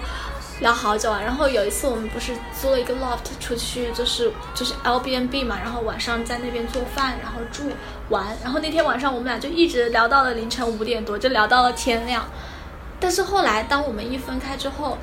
[0.61, 1.19] 聊好久啊。
[1.21, 7.63] 然后有一次我们不是租了一个 loft 出去，就是就是 L B N B 嘛，然后晚上在那边做饭，然后住
[8.09, 12.23] 玩，然后那天晚上我们俩就一直聊到了凌晨五点多，就聊到了天亮。
[12.99, 14.97] 但是后来当我们一分开之后，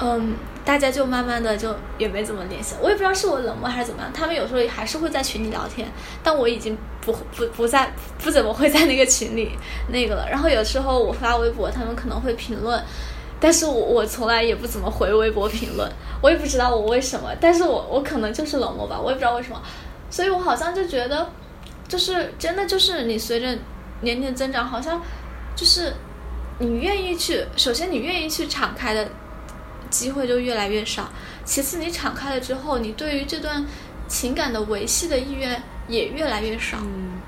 [0.00, 0.34] 嗯，
[0.64, 2.74] 大家就慢慢的就也没怎么联系。
[2.82, 5.88] 我也不知道是我冷漠还是怎么样，他们有时候还是会在群里聊天，
[6.22, 9.52] 但我已经不不不在不怎么会在那个群里
[9.88, 10.26] 那个了。
[10.28, 12.82] 然后有时候我发微博，他们可能会评论，
[13.38, 15.88] 但是我我从来也不怎么回微博评论，
[16.20, 19.62] 我也不知道我为什么，但是我我可能就是冷漠吧，我也不知道为什么，
[20.10, 21.30] 所以我好像就觉得，
[21.86, 23.56] 就是真的就是你随着
[24.00, 25.00] 年龄增长，好像
[25.54, 25.92] 就是
[26.58, 29.08] 你愿意去，首先你愿意去敞开的
[29.94, 31.08] 机会就越来越少，
[31.44, 33.64] 其次你敞开了之后，你对于这段
[34.08, 36.78] 情感的维系的意愿也越来越少。
[36.82, 37.20] 嗯，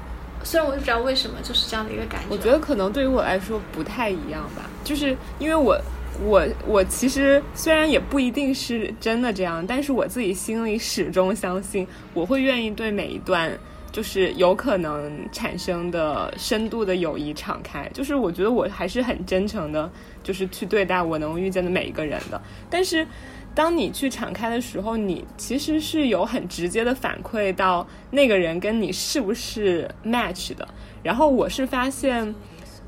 [0.42, 2.26] 虽然我也不知道为什么，就是这样的一个感觉。
[2.28, 5.80] 我觉得可能对于我来说不太一样吧，就是因为我
[6.24, 13.56] 我我其实虽然也不一定是真的这样，但是我自己心里始终相信，我会愿意对每一段
[13.96, 17.88] 就是有可能产生的深度的友谊敞开。
[17.94, 19.90] 就是我觉得我还是很真诚的，
[20.22, 22.38] 就是去对待我能遇见的每一个人的。
[22.68, 23.06] 但是
[23.54, 30.68] 当你去敞开的时候，你其实是有很直接的反馈到那个人跟你是不是 match 的。
[31.02, 32.34] 然后我是发现，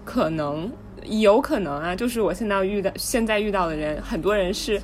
[0.04, 0.70] 可能
[1.06, 4.78] 有可能啊，就是我现在遇到现在遇到的人，很多人是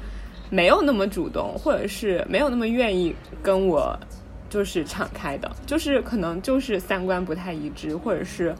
[0.48, 3.94] 没有那么主动，或者是没有那么愿意跟我
[4.54, 8.54] 就是敞开的，就是可能就是三观不太一致，或者是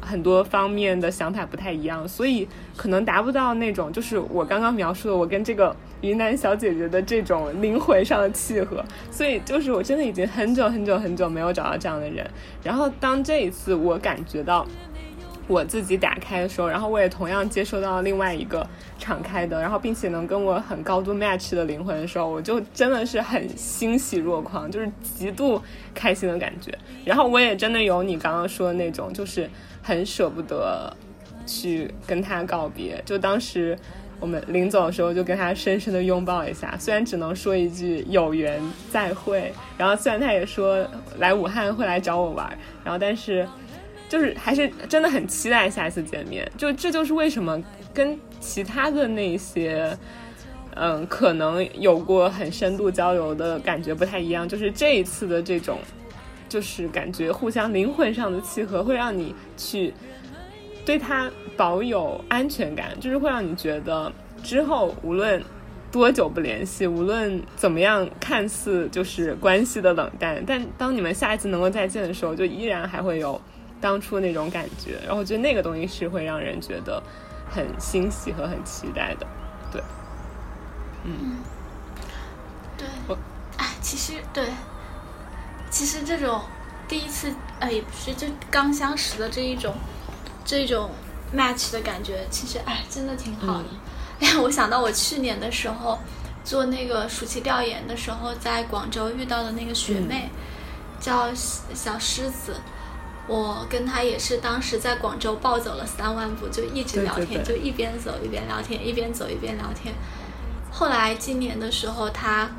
[0.00, 2.48] 很多方面的想法不太一样，所以
[2.78, 12.26] 可能达不到那种就是我刚刚描述的我跟这个云南小姐姐的这种灵魂上的契合，所以就是我真的已经很久很久很久没有找到这样的人。
[12.64, 14.66] 然后当这一次我感觉到
[15.48, 18.64] 我自己打开的时候，然后我也同样接收到另外一个
[18.98, 25.60] 敞开的，然后并且能跟我很高度 match 的灵魂的时候，我就真的是很欣喜若狂，就是极度
[25.94, 26.70] 开心的感觉。
[27.02, 29.48] 然后我也真的有你刚刚说的那种，就是
[29.82, 30.94] 很舍不得
[31.46, 33.02] 去跟他告别。
[33.06, 33.74] 就当时
[34.20, 39.50] 我们临走的时候，就跟他深深的拥抱一下，虽然只能说一句有缘再会。
[39.78, 40.86] 然后虽然他也说
[41.18, 42.46] 来武汉会来找我玩，
[42.84, 43.48] 然后但是。
[44.08, 49.96] 就是还是真的很期待下一次见面，就这就是为什么跟其他的那些，
[50.74, 55.78] 嗯，可能有过很深度交流的感觉不太一样，就是这一次的这种，
[56.48, 59.92] 就是感觉互相灵魂上的契合，会让你去
[60.86, 64.10] 对他保有安全感，就是会让你觉得
[64.42, 65.42] 之后无论
[65.90, 73.40] 多久不联系，无论怎么样看似就是关系的冷淡，但当你们下一次能够再见的时候，就依然还会有
[73.80, 74.98] 当初那种感觉。
[75.04, 77.02] 然后我觉得那个东西是会让人觉得
[77.50, 79.26] 很欣喜和很期待的。
[79.70, 79.82] 对，
[81.04, 81.36] 嗯
[82.76, 83.16] 对我，
[83.56, 84.48] 哎，其实对，
[85.70, 86.40] 其实这种
[86.86, 89.74] 第一次，呃，也不是就刚相识的这一种，
[90.44, 90.90] 这种
[91.34, 93.64] match 的感觉，其实哎，真的挺好的。
[94.20, 95.98] 哎、我想到我去年的时候
[96.44, 100.28] 做那个暑期调研的时候，在广州遇到的那个学妹，
[101.00, 102.56] 叫小小狮子。
[103.28, 109.94] 我跟他也是当时在广州暴走了三万步，就一直聊天，对对就一边走一边聊天，一边走一边聊天。
[110.72, 112.50] 后来今年的时候，他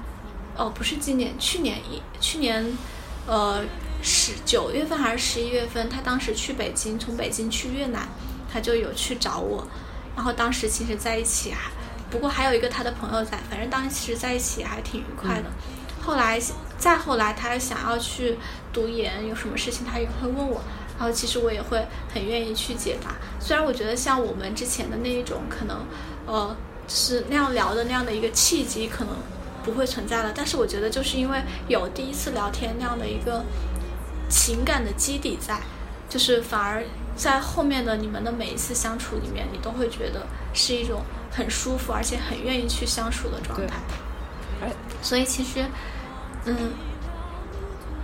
[0.55, 2.77] 哦，不是今年，去年一去年，
[3.25, 3.63] 呃，
[4.03, 8.07] 十九月份还是十一月份，他当时去北京，从北京去越南，
[8.53, 9.67] 他就有去找我，
[10.15, 11.71] 然后当时其实在一起还，
[12.11, 15.45] 不过还有一个他的朋友在，反正当时其实在一起还挺愉快的。
[16.01, 16.39] 后来
[16.79, 18.37] 再后来，他想要去
[18.71, 20.61] 读研，有什么事情他也会问我，
[20.97, 23.11] 然后其实我也会很愿意去解答。
[23.39, 25.85] 虽然我觉得像我们之前的那一种可能，
[26.25, 26.55] 呃，
[26.87, 29.13] 就是那样聊的那样的一个契机，可能
[29.63, 30.31] 不会存在了。
[30.33, 33.43] 但是我觉得就是因为有第一次聊天那样的一个
[34.29, 35.59] 情感的基底在，
[36.07, 36.83] 就是反而
[37.15, 41.01] 在后面的你们的每一次相处里面，你都会觉得是一种
[41.31, 43.75] 很舒服而且很愿意去相处的状态。
[44.61, 44.71] 哎，
[45.01, 45.65] 所以其实，
[46.45, 46.71] 嗯，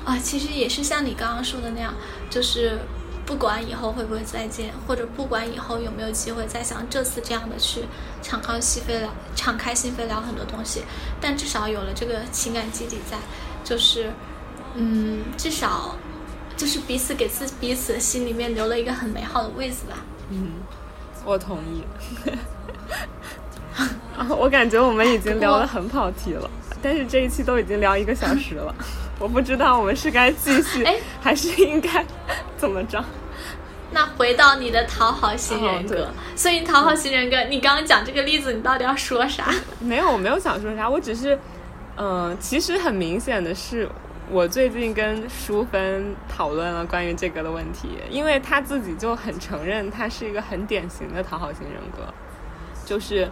[0.04, 1.94] 啊，其实也是像你刚刚说的那样，
[2.30, 2.80] 就是
[3.26, 7.86] 不管以后会不会再见，或者不管以后有没有机会再像这次这样的去
[8.22, 10.84] 敞开心扉聊、敞开心扉聊很多东西，
[11.20, 13.18] 但至少有了这个情感基底在，
[13.64, 14.12] 就是，
[14.76, 15.96] 嗯，至少
[16.56, 19.98] 就是彼此给自彼此的心里面留了一个很美好的位置吧。
[20.30, 20.52] 嗯，
[21.26, 21.84] 我同意。
[24.30, 26.50] 我感觉我们已经聊得很跑题了，
[26.86, 28.76] 但是这一期都已经聊一个小时了，
[29.18, 32.06] 我不知道我们是该继续哎还是应该
[32.58, 33.04] 怎么着？
[33.90, 39.52] 那回到你的讨好型人格，哦所以讨好型人格，你刚刚讲这个例子，你到底要说啥？
[39.80, 41.40] 没有，我没有想说啥，我只是，
[41.98, 43.90] 嗯、其实很明显的是，
[44.30, 52.14] 我最近跟淑芬讨论了关于这个的问题，因为他自己就很承认他是一个很典型的讨好型人格，
[52.86, 53.28] 就是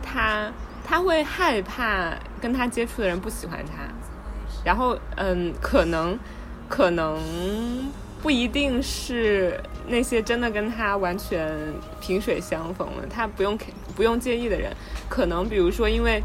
[0.00, 0.48] 他
[0.84, 3.82] 他会害怕跟他接触的人不喜欢他，
[4.64, 6.16] 然后嗯，可能
[6.68, 7.18] 可能
[8.22, 9.58] 不一定是
[9.88, 11.52] 那些真的跟他完全
[12.00, 13.58] 萍水相逢了，他不用
[13.96, 14.70] 不用介意的人，
[15.08, 16.22] 可能比如说因为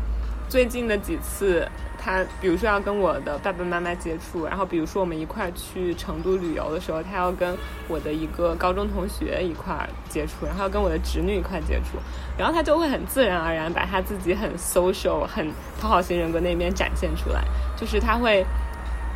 [0.47, 1.67] 最近的几次。
[2.01, 11.97] 他比如说要跟我的爸爸妈妈接触，然后比如说我们一块去成都旅游的时候，他要跟我的一个高中同学一块接触，然后要跟我的侄女一块接触，
[12.37, 17.43] 然后他就会很自然而然把他自己很 social、很讨好型人格那边展现出来，
[17.75, 18.45] 就是他会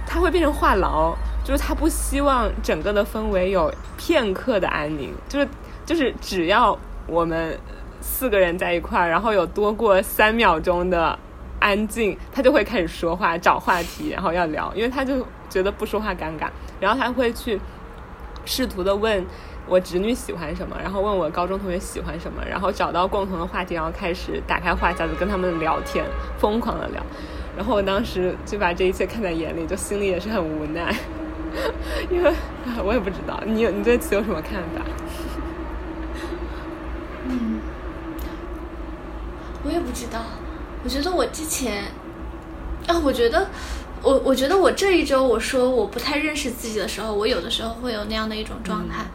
[0.06, 5.48] 他会变成话痨，就是他不希望整个的氛围有片刻的安宁，就是
[5.86, 6.78] 就是只要
[7.08, 7.58] 我们
[8.02, 11.18] 四个人在一块，然后有多过三秒钟的
[11.64, 16.50] 安静，他就会开始说话，找话题，然后要聊，因为他就觉得不说话尴尬，
[16.82, 17.58] 然后他会去
[18.44, 19.26] 试图的问
[19.66, 26.04] 我侄女喜欢什么，然后问我高中同学喜欢什么，然后找到共同的话题，然后开始打开话匣子跟他们聊天，
[26.38, 27.02] 疯狂的聊。
[27.56, 30.94] 然后我当时就把这一切看在眼里，就心里也是很无奈，
[32.10, 32.34] 因为
[32.84, 34.82] 我也不知道你你对此有什么看法？
[39.66, 40.20] 我也不知道，
[40.84, 41.86] 我觉得我之前，
[42.88, 43.48] 啊，我觉得，
[44.02, 49.06] 我我觉得我这一周我说我不太认识自己的时候，我有的时候会有那样的一种状态，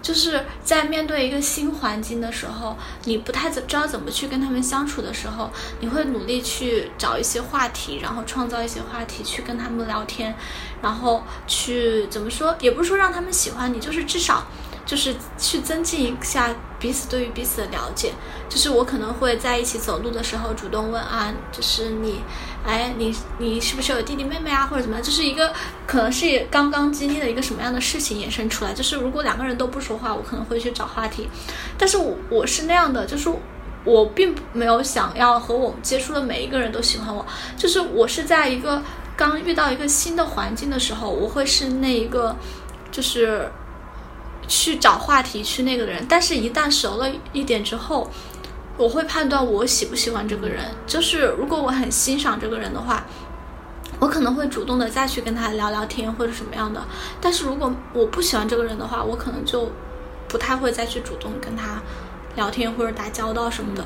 [0.00, 5.50] 就是在面对一个新环境的时候，你不太知道怎么去跟他们相处的时候，
[5.80, 10.34] 你会努力去找一些话题，然后创造一些话题去跟他们聊天，
[10.80, 14.46] 然后去怎么说，也不是说让他们喜欢你，就是至少。
[14.90, 18.12] 就是去增进一下彼此对于彼此的了解。
[18.48, 22.20] 就是我可能会在一起走路的时候主动问啊，就是你，
[22.66, 25.04] 哎，你你是不是有弟弟妹妹啊，或者怎么样？
[25.04, 25.52] 就是一个
[25.86, 28.74] 可能是刚刚经历了一个什么样的事情衍生出来。
[28.74, 31.28] 就是如果两个人都不说话，我可能会去找话题。
[31.78, 33.32] 但是我我是那样的，就是
[33.84, 37.24] 我并没有想要和我接触的每一个人都喜欢我，
[37.56, 38.82] 就是我是在一个
[39.16, 42.34] 刚遇到一个新的环境的时候，我会是那一个，
[42.90, 43.48] 就是。
[44.50, 48.10] 去找话题去那个人，但是一旦熟了一点之后，
[48.76, 50.64] 我会判断我喜不喜欢这个人。
[50.88, 53.06] 就是如果我很欣赏这个人的话，
[54.00, 56.82] 我可能会主动的再去跟他聊聊天或者什么样的。
[57.20, 59.70] 但是如果我不喜欢这个人的话，我可能就
[60.26, 61.80] 不太会再去主动跟他
[62.34, 63.84] 聊天或者打交道什么的。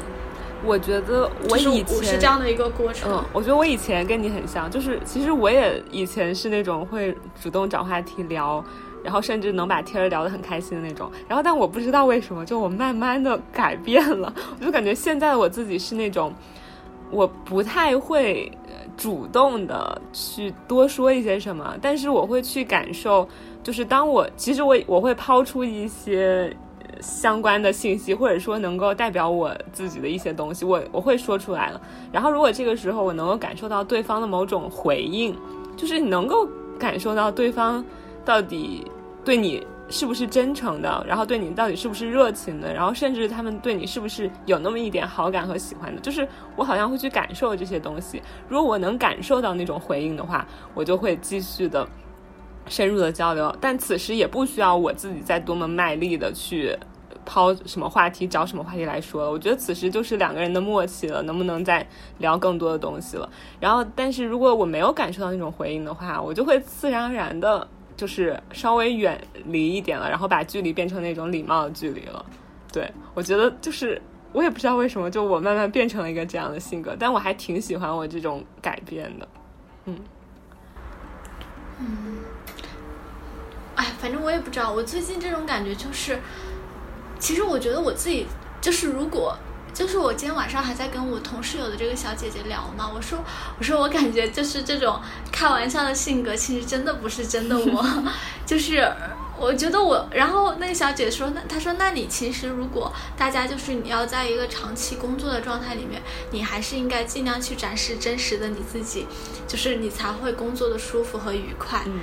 [0.64, 3.12] 我觉得我就是以前我是这样的一个过程。
[3.12, 8.64] 嗯，我觉得我以前跟你很像，就是其实我也以前是那种会主动找话题聊，
[9.04, 11.08] 然后甚至能把天儿聊得很开心的那种。
[11.28, 16.32] 然后，但我不知道为什么，就我慢慢的改变了，我就感觉现在的我自己是那种，
[17.10, 18.50] 我不太会
[18.96, 23.28] 主动的去多说一些什么，但是我会去感受，
[23.62, 26.52] 就是当我其实我我会抛出一些。
[27.00, 31.80] 相关的信息，或者说能够代表我自己的一些东西，我我会说出来了。
[32.12, 35.36] 然后，如果这个时候我能够感受到对方的某种回应，
[35.76, 36.48] 就是你能够
[36.78, 37.84] 感受到对方
[38.24, 38.90] 到底
[39.24, 48.22] 对你是不是真诚的，然后对你到底是不是热情的，然后甚至他们对你是不是有那么一点好感和喜欢的，就是我好像会去感受这些东西。
[48.48, 51.86] 如果我能感受到那种回应的话，我就会继续的
[52.66, 53.54] 深入的交流。
[53.60, 56.78] 但此时也不需要我自己再多么卖力的去。
[57.26, 59.30] 抛什么话题，找什么话题来说了。
[59.30, 61.86] 我觉得此时就是两个人的默契了，能不能再
[62.18, 63.26] 聊更多的东西了。
[63.58, 67.66] 然后，但是如果我没有感受到那种回应的话，我就会自然而然的，
[67.96, 72.24] 就是稍微远离一点了，然后把距离变成那种礼貌的距离了。
[72.72, 74.00] 对我觉得就是
[74.32, 79.28] 我也不知道为什么，就我慢慢变成了一个这样的性格，但我还挺喜欢我这种改变的。
[79.86, 79.98] 嗯
[81.80, 81.86] 嗯，
[83.76, 86.18] 哎，反正我也不知道，我最近这种感觉就是。
[87.16, 88.26] 其实我觉得我自己
[88.60, 89.34] 就是，如果
[89.74, 93.18] 就是我今天晚上还在跟我同室友的这个小姐姐聊嘛，我说
[93.58, 95.00] 我说我感觉就是这种
[95.32, 97.84] 开玩笑的性格，其实真的不是真的我，
[98.46, 98.88] 就是
[99.36, 106.00] 我觉得我，然后那个小姐说，那她说那你其实如果大家就是你要在一个长期工作的状态里面，
[106.30, 109.08] 你还是应该尽量去展示真实的你自己，
[109.48, 111.82] 就是你才会工作的舒服和愉快。
[111.86, 112.00] 嗯。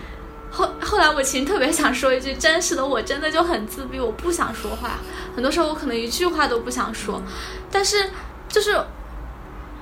[0.52, 5.00] 后后来，我其实特别想说一句，真实的我真的就很自闭，我不想说话。
[5.34, 7.22] 很多时候，我可能一句话都不想说。
[7.72, 8.10] 但是，
[8.50, 8.78] 就是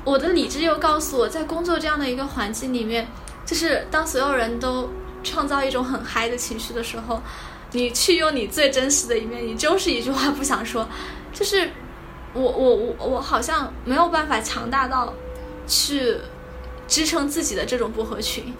[0.03, 3.07] 我的理智又告诉我在工作这样的一个环境里面，
[3.45, 4.89] 就是当所有人都
[5.23, 7.19] 创造一种很嗨的情绪的时候，
[7.71, 10.87] 你去用你最真实的一面，你就是一句话不想说。
[11.33, 11.71] 就是
[12.33, 15.13] 我我我我好像没有办法强大到
[15.67, 16.17] 去
[16.87, 18.53] 支撑自己的这种不合群。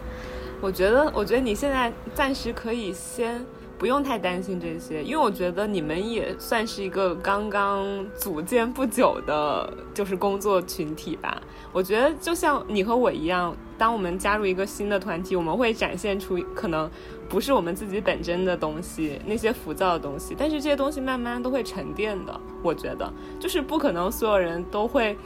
[0.62, 3.44] 我觉得，我觉得你现在暂时可以先
[3.78, 11.42] 不用太担心这些，因为我觉得你们也算是一个刚刚组建不久的，就是工作群体吧。
[11.72, 16.90] 我觉得就像你和我一样，当我们加入一个新的团体，我们会展现出可能
[17.30, 22.38] 不是我们自己本真的东西，那些浮躁的东西，但是这些东西慢慢都会沉淀的。
[22.62, 25.18] 我觉得，就是不可能所有人都会。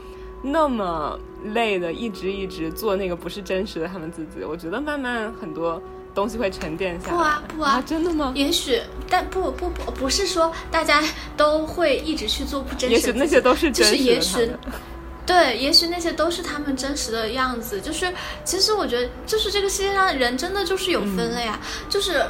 [0.46, 1.18] 那么
[1.54, 5.82] 累的，一直一直做那个不是真实的他们自己，我觉得慢慢很多
[6.14, 7.12] 东西会沉淀下来。
[7.12, 8.30] 不啊不啊，真的吗？
[8.36, 8.78] 也许，
[9.08, 11.02] 但不不不，不是说大家
[11.34, 12.94] 都会一直去做不真实。
[12.94, 13.96] 也许那些都是真实的。
[13.96, 14.50] 就是也许，
[15.24, 17.80] 对，也许那些都是他们真实的样子。
[17.80, 18.12] 就是
[18.44, 22.22] 其实我觉得，就是这个世界上人真的就是有分类啊，就是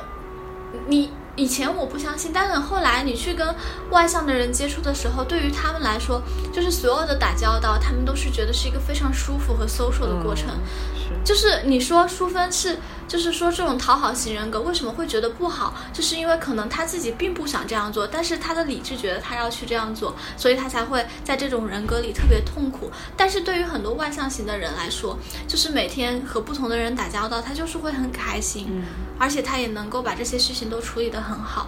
[0.87, 1.11] 你。
[1.37, 3.55] 以前我不相信，但是后来你去跟
[3.91, 6.23] 外向的人接触的时候，对于他们来说，
[6.53, 10.49] 就是所有的打交道，他们都是觉得是一个非常舒服和 social 的过程。
[10.97, 12.79] 是，就是你说淑芬是，
[13.09, 15.75] 就是说这种讨好型人格为什么会觉得不好？
[15.93, 22.91] 就是因为可能他自己并不想这样做，但是他的理智觉得他要去这样做，所以他才会在这种人格里特别痛苦。
[23.17, 25.19] 但是对于很多外向型的人来说，
[25.49, 28.67] 就是每天和不同的人打交道，他就是会很开心。
[28.71, 28.85] 嗯。
[29.17, 31.67] 而且他也能够把这些事情都处理得很好，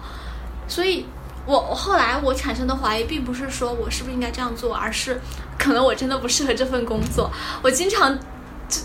[0.67, 1.05] 所以，
[1.45, 5.19] 我后来我产生的怀疑，并不是说我是不是应该这样做，而是
[5.57, 7.31] 可能我真的不适合这份工作。
[7.63, 8.17] 我经常，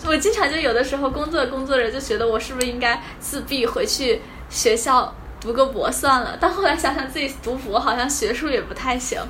[0.06, 6.36] 我经常就有的时候工作工作着就觉得我是不是应该自闭，回去学校读个博算了。
[6.40, 9.20] 但后来想想自己读博好像学术也不太行，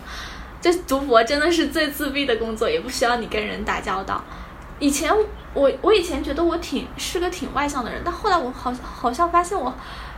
[0.61, 4.23] 这读博真的是最自闭的工作，也不需要你跟人打交道。
[4.79, 5.13] 以前。
[5.55, 9.71] 我我以前觉得我挺是个挺外向的人，但后来我好好像发现我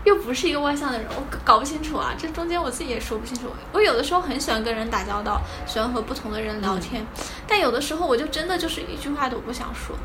[0.04, 3.48] 又不是一个外向的人，我搞不清楚啊，这中间我自己也说不清楚。
[3.72, 7.06] 我有的时候很喜欢跟人打交道，喜欢和不同的人聊天，
[7.48, 9.96] 但有的时候我就真的就是一句话都不想说，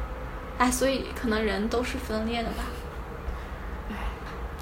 [0.58, 2.64] 哎，所以可能人都是分裂的吧。
[3.90, 3.96] 哎，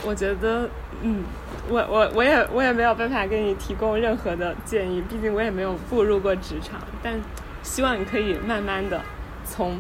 [0.04, 0.68] 我觉得，
[1.02, 1.24] 嗯，
[1.70, 7.14] 我我我也我也没有办法给你提供任何的建议，毕竟我也没有步入过职场，但
[7.62, 9.00] 希望你可以慢慢的
[9.46, 9.80] 从。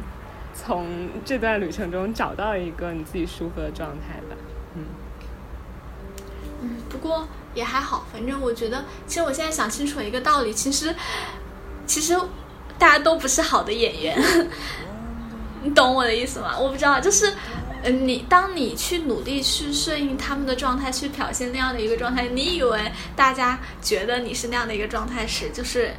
[0.59, 4.35] 从这段旅程中找到一个你自己舒服的状态吧，
[6.61, 6.69] 嗯。
[6.69, 10.93] 嗯，不过也还好，反正我觉得，其实我现在想清楚一个道理，其实，
[11.85, 12.17] 其实
[12.77, 14.47] 大家都不是好的演员，
[15.63, 16.57] 你懂我的意思吗？
[16.57, 17.33] 我不知道，就是
[17.83, 25.93] 嗯，你当你去努力去顺应他们的状态，去表现那样的一个状态，你以为大家觉得你是那样的一个状态时，就是，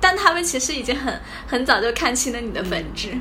[0.00, 3.18] 但他们其实已经很很早就看清了你的本质。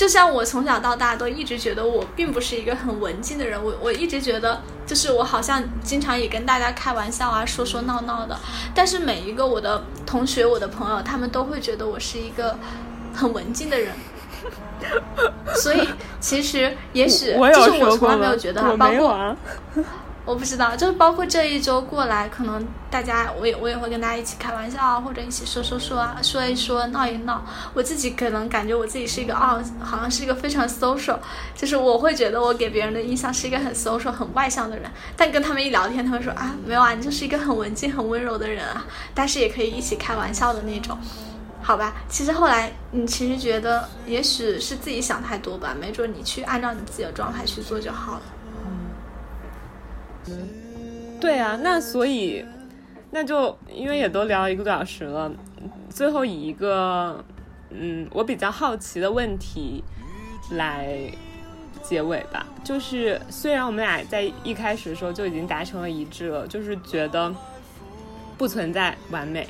[0.00, 8.34] 就像我从小到大都一直觉得我并不是一个很文静的人，我我一直觉得就是我好像经常也跟大家开玩笑啊，说说闹闹的，
[8.74, 12.56] 但是每一个我的同学、我的朋友，他们都会觉得我是一个
[13.14, 13.92] 很文静的人。
[15.56, 15.86] 所以
[16.18, 19.36] 其实也许就是我从来没有觉得包括。
[20.30, 27.44] 我不知道，就是包括这一周过来，可能大家我也我也会跟大家一起开玩笑啊，或者一起说说说啊，说一说，闹一闹。
[27.74, 31.18] 我自己可能感觉我自己是一个啊，好像是一个非常 social，
[31.56, 40.96] 就是我会觉得我给别人的印象是一个很 social、很外向的人，但跟他们一聊天，他们说啊，没有啊，你就是一个很文静、很温柔的人啊，但是也可以一起开玩笑的那种。
[41.60, 48.22] 好吧，其实后来你其实觉得，也许是自己想太多吧，没准你去按照你自己的状态去做就好了。
[51.20, 52.44] 对啊，那所以
[53.10, 55.30] 那就因为也都聊了一个多小时了，
[55.88, 57.22] 最后以一个
[57.70, 59.84] 嗯我比较好奇的问题
[60.52, 60.98] 来
[61.82, 67.34] 结尾吧，就是虽然我们俩在一开始的时候就已经达成了一致了，就是觉得
[68.38, 69.46] 不存在完美，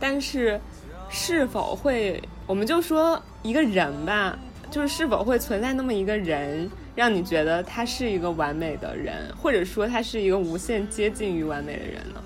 [0.00, 0.60] 但是
[1.08, 4.36] 是否会，我们就说一个人吧，
[4.70, 12.20] 就是是否会存在那么一个人，让你觉得他是一个完美的人，或者说他是一个无限接近于完美的人呢？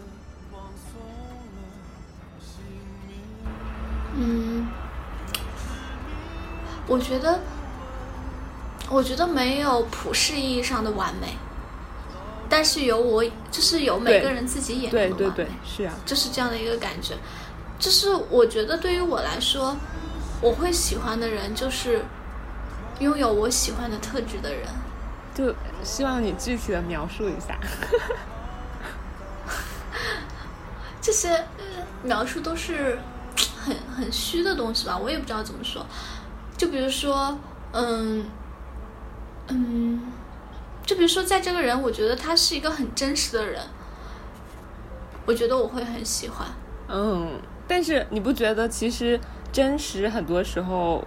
[4.21, 4.67] 嗯，
[6.87, 7.39] 我觉得，
[8.91, 11.29] 我觉得没有普世意义上的完美，
[12.49, 17.15] 但是有我，就是有每个人自己眼中对对对的完美，，是啊，就是这样的一个感觉。
[17.79, 19.77] 就是我觉得对于我来说，
[20.43, 22.03] 我会喜欢的人就是
[23.01, 24.67] 拥有我喜欢的特质的人。
[25.35, 27.59] 就希望你具体的描述一下。
[31.01, 31.65] 这些呃
[32.03, 32.99] 描述都是
[33.57, 35.87] 很很虚的东西吧，我也不知道怎么说。
[36.57, 37.39] 就比如说，
[37.73, 38.27] 嗯
[39.47, 40.03] 嗯，
[40.85, 43.63] 就比如说，在这个人，我觉得他是一个很真实的人，
[45.25, 46.49] 我觉得我会很喜欢。
[46.89, 49.21] 嗯，但是你不觉得其实
[49.53, 51.07] 真实很多时候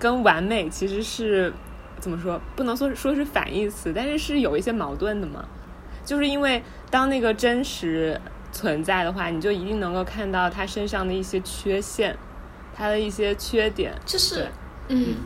[0.00, 1.52] 跟完美其实是
[2.00, 2.40] 怎么说？
[2.56, 5.44] 不能说说是反义词，但是是有一些矛盾的嘛。
[6.04, 8.18] 就是因为当那个真实
[8.50, 12.16] 存在的话，你就一定能够看到他身上的一些缺陷，
[12.74, 13.92] 他的一些缺点。
[14.06, 14.48] 就是，
[14.88, 15.16] 嗯，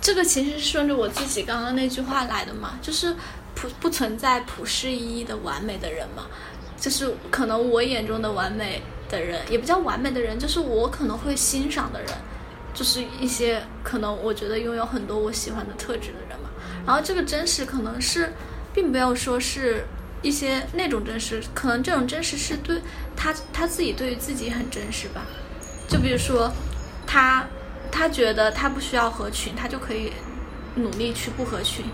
[0.00, 3.14] 这个其实是顺着我自己刚刚那句话来的嘛，就是
[3.54, 6.24] 普不存在普世意义的完美的人嘛，
[6.76, 12.08] 就是可能我眼中的完美的人，也不叫完美的人，就是我可能会欣赏的人，
[12.78, 16.48] 就是一些可能我觉得拥有很多我喜欢的特质的人嘛。
[16.86, 18.32] 然后这个真实可能是，
[18.72, 19.84] 并没有说是
[20.22, 22.80] 一些那种真实，可能这种真实是对
[23.16, 25.26] 他他自己对于自己很真实吧。
[25.88, 26.52] 就比如说，
[27.04, 27.44] 他
[27.90, 30.12] 他觉得他不需要合群，他就可以
[30.76, 31.84] 努力去不合群。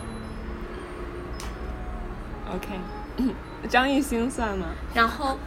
[2.53, 2.68] OK，
[3.70, 4.66] 张艺兴算吗？
[4.93, 5.39] 然后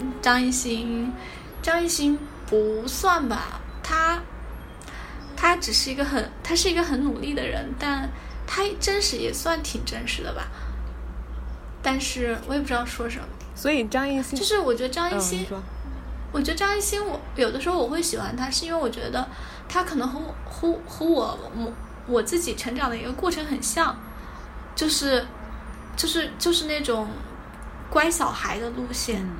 [0.00, 1.12] 嗯张艺兴，
[1.60, 4.20] 张艺兴不算吧，他
[5.36, 8.08] 他只是一个很他是一个很努力的人，但
[8.46, 10.46] 他真实也算挺真实的吧。
[11.82, 13.24] 但是我也不知道说什么，
[13.54, 15.46] 所以张艺兴就是我觉得张艺嗯，兴
[16.30, 19.28] 我觉得张艺兴，我有的时候我会喜欢他，是因为我觉得
[19.68, 21.72] 他可能和我和和我我
[22.06, 23.96] 我自己成长的一个过程很像，
[24.76, 25.26] 就是
[25.96, 27.08] 就是就是那种
[27.90, 29.36] 乖小孩的路线，嗯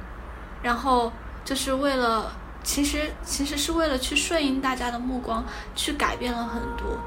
[0.62, 1.12] 然后
[1.45, 2.30] 就是为了
[2.65, 5.45] 其实其实是为了去顺应大家的目光，
[5.75, 6.99] 去改变了很多，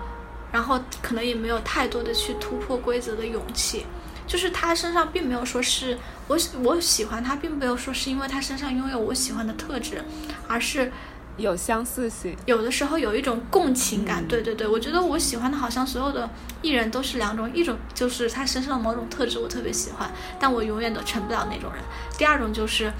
[0.51, 3.85] 然后可能也没有太多的去突破规则的勇气。
[4.27, 5.97] 就是他身上并没有说是
[6.27, 10.03] 我喜我喜欢他，并没有说是因为他身上拥有我喜欢的特质，
[10.47, 10.91] 而是
[11.37, 12.35] 有相似性。
[12.45, 14.23] 有的时候有一种共情感。
[14.23, 16.29] 嗯对对对，我觉得我喜欢的好像所有的
[16.63, 21.81] 艺人都是两种，一种就是他身上的某种特质我特别喜欢，但我永远都成不了那种人。
[22.17, 22.91] 第二种就是。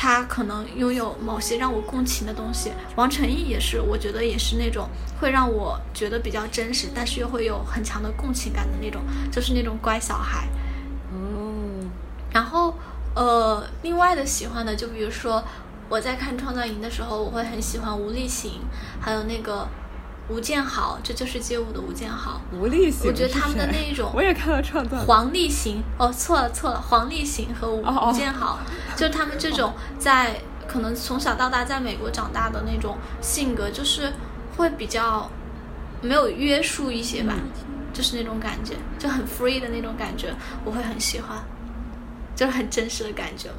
[0.00, 4.88] 他可能拥有某些让我共情的东西，王晨毅也是，我觉得也是那种
[5.20, 9.02] 会让我觉得比较真实，但是又会有很强的共情感的那种，
[9.32, 10.46] 就是那种乖小孩。
[11.12, 11.90] 嗯，
[12.30, 12.74] 然后
[13.16, 15.42] 呃，另外的喜欢的，就比如说
[15.88, 18.60] 我在看创造营的时候，我会很喜欢吴立行，
[19.00, 19.66] 还有那个
[20.28, 22.40] 吴建豪，这就是街舞的吴建豪。
[22.52, 28.58] 吴立行，我觉得他们的那一种 我也看了创造，黄立行，哦，错了错了，黄立行和吴哦哦吴建豪，
[28.94, 34.12] 就是他们这种在可能从小到大在美国长大的那种性格，就是
[34.56, 35.30] 会比较
[36.02, 37.34] 没有约束一些吧。
[37.36, 40.32] 嗯就是那种感觉，就很 free 的那种感觉，
[40.64, 41.36] 我会很喜欢，
[42.36, 43.56] 就是很真实的感觉嘛。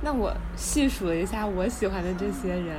[0.00, 2.74] 那我细数了一下我喜欢的这些人，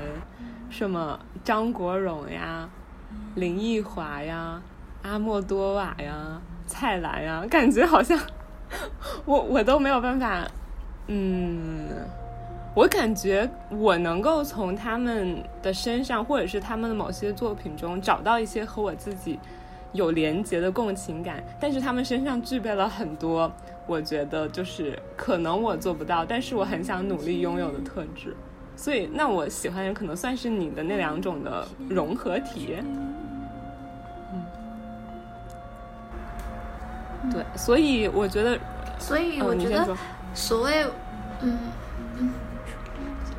[0.69, 2.67] 什么张国荣呀、
[3.35, 4.61] 林奕华呀、
[5.03, 8.19] 阿莫多瓦呀、蔡澜呀，感觉好像
[9.25, 10.47] 我我都没有办法，
[11.07, 11.87] 嗯，
[12.75, 19.39] 我感觉我能够从他们的身上，或者是他们的某些作品中找到一些和我自己
[19.93, 23.51] 有连结的共情感，但是他们身上具备了很多，
[23.87, 28.35] 我觉得就是可能我做不到，但是我很想努力拥有的特质。
[28.79, 32.77] 所以，那我喜欢的可能算是你的那两种的融合体。
[34.31, 34.49] 嗯，
[37.29, 38.57] 对，所以我觉得，
[38.97, 39.85] 所以我觉得
[40.33, 40.85] 所谓，
[41.41, 41.59] 嗯
[42.19, 42.31] 嗯，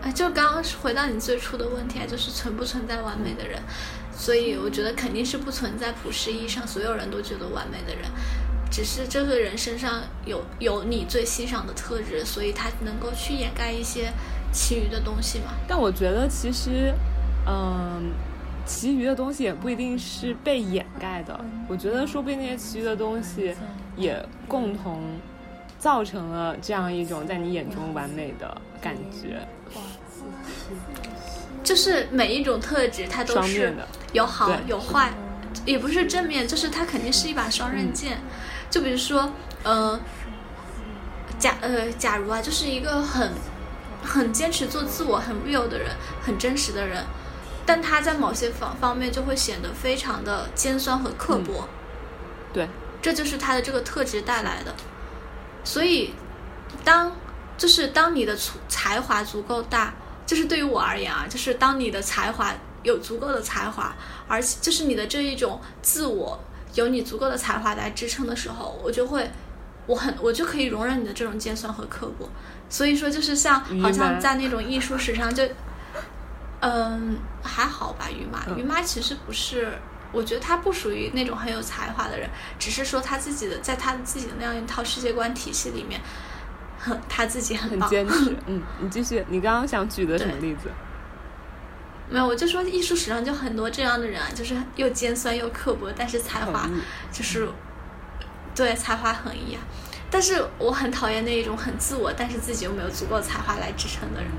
[0.03, 3.63] 哎，就刚刚回到你最初的问题啊，就是存不存在完美的人？
[4.15, 8.05] 所以我觉得肯定是不存在普世意义上所有人都觉得完美的人，
[8.71, 14.13] 只是这个人身上有有你最欣赏的特质，所以他能够去掩盖一些
[14.53, 15.53] 其余的东西嘛。
[15.67, 16.93] 但我觉得其实，
[17.47, 18.13] 嗯，
[18.67, 21.39] 其余的东西也不一定是被掩盖的。
[21.69, 23.55] 我觉得说不定那些其余的东西
[23.97, 25.01] 也共同
[25.79, 29.47] 造成了这样一种在你眼中完美的感觉，
[31.63, 33.75] 就是每一种特质，它都是。
[34.13, 35.13] 有好有坏，
[35.65, 38.19] 也不是正面，就是它肯定是一把双刃剑。
[38.69, 39.31] 就比如说，
[39.63, 40.01] 呃，
[41.39, 43.31] 假呃，假如啊，就是一个很
[44.03, 45.89] 很坚持做自我、很 real 的人，
[46.23, 47.05] 很真实的人，
[47.65, 51.69] 但他在某些方方面就会显得非常的尖酸和刻薄。
[52.53, 52.69] 对，
[53.01, 54.75] 这就是他的这个特质带来的。
[55.63, 56.15] 所以，
[56.83, 57.15] 当
[57.57, 59.95] 就是当你的才才华足够大，
[60.27, 62.53] 就是对于我而言啊，就是当你的才华
[62.83, 63.95] 有足够的才华，
[64.27, 66.41] 而且就是你的这一种自我
[66.75, 69.31] 有你足够的才华来支撑的时候，我就会，
[69.91, 72.29] 我很我就可以容忍你的这种尖酸和刻薄。
[72.69, 75.43] 所以说，就是像好像在那种艺术史上就，
[76.61, 79.73] 嗯，还好吧，于妈，嗯于妈其实不是。
[80.13, 86.01] 我觉得她不属于那种很有才华的人，只是说她自己的在她自己的那样一套世界观体系里面，
[86.79, 87.89] 很她自己很棒。
[87.89, 88.37] 很坚持。
[88.47, 90.69] 嗯，你继续，你刚刚想举的什么例子？
[92.09, 96.69] 没有，我就说艺术史上就很多这样的人啊，就是又尖酸又刻薄，但是才华
[97.13, 97.49] 就是
[98.65, 99.61] 对才华横溢啊。
[100.11, 104.31] 但是我很讨厌那一种很自我，但是自己又没有足够才华来支撑的人。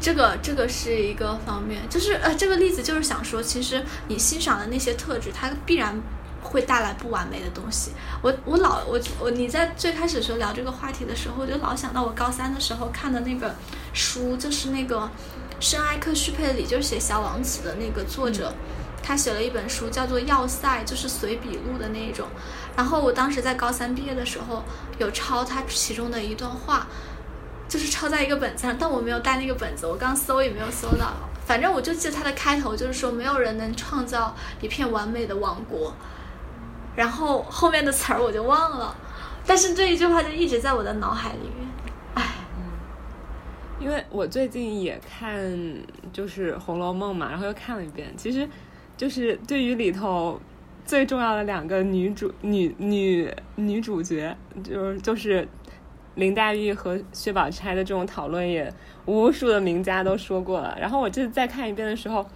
[0.00, 5.98] 这个这个是一个方面，就是呃，这个例子就是想说，其实你欣赏的那些特质，它必然
[6.42, 7.92] 会带来不完美的东西。
[8.22, 13.52] 我我老我我你在最开始的时候聊这个话题的时候，我就老想到我高三的时候看的那本
[13.94, 15.10] 书，就是那个
[15.58, 18.52] 圣埃克须佩里，就是写《小王子》的那个作者，
[19.06, 22.26] 他写了一本书叫做《要塞》，就是随笔录的那一种。
[22.76, 24.64] 然后我当时在高三毕业的时候，
[24.98, 26.88] 有抄他其中的一段话，
[27.68, 31.12] 就是抄在一个本子上，但我没有带那个本子，我刚搜也没有搜到。
[31.46, 35.94] 反正我就记得他的开头就是说，没有人能创造一片完美的王国。
[36.96, 38.96] 然后后面的词儿我就忘了，
[39.46, 41.68] 但是这一句话就一直在我的脑海里面。
[42.14, 42.24] 唉，
[43.78, 45.56] 因为我最近也看
[46.12, 48.12] 就是《红楼梦》嘛，然后又看了一遍。
[48.16, 48.48] 其实，
[48.96, 50.40] 就是对于里头
[50.84, 55.46] 最重要的两个女主女女女主角，就是就是
[56.14, 58.72] 林黛玉和薛宝钗的这种讨论，也
[59.04, 60.76] 无数的名家都说过了。
[60.80, 62.26] 然后我这次再看一遍的时候，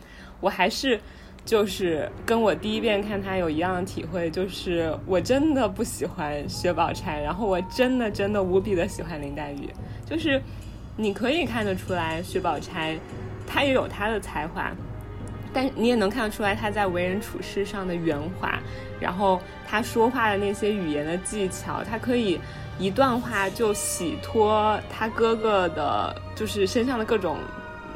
[0.41, 1.01] 我还是。
[1.43, 9.69] 就是跟我第一遍看她有一样的体会，就是我真的不喜欢薛宝钗，然后我真的真的无比的喜欢林黛玉，
[10.05, 10.41] 就是
[10.99, 12.97] 你可以看得出来薛宝钗
[13.47, 14.71] 她也有她的才华，
[15.53, 18.59] 但你也能看得出来他在为人处事上的圆滑，
[19.01, 22.41] 然后他说话的那些语言的技巧，他可以
[22.79, 27.39] 一段话就洗脱他哥哥的，就是身上的各种。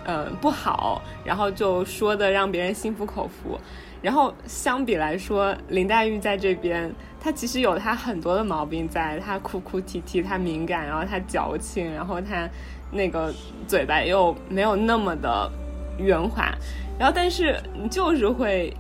[0.07, 3.59] 呃，不好，然后就说的让别人心服口服。
[4.03, 12.47] 然后相比来说，林黛玉在这边，她其实有她很多的毛病在，她哭哭啼啼，她敏感，然后她矫情，然后她
[12.93, 13.33] 那个
[13.67, 15.51] 嘴巴又没有那么的
[15.97, 16.55] 圆滑。
[16.99, 18.73] 然后，但是你就是会，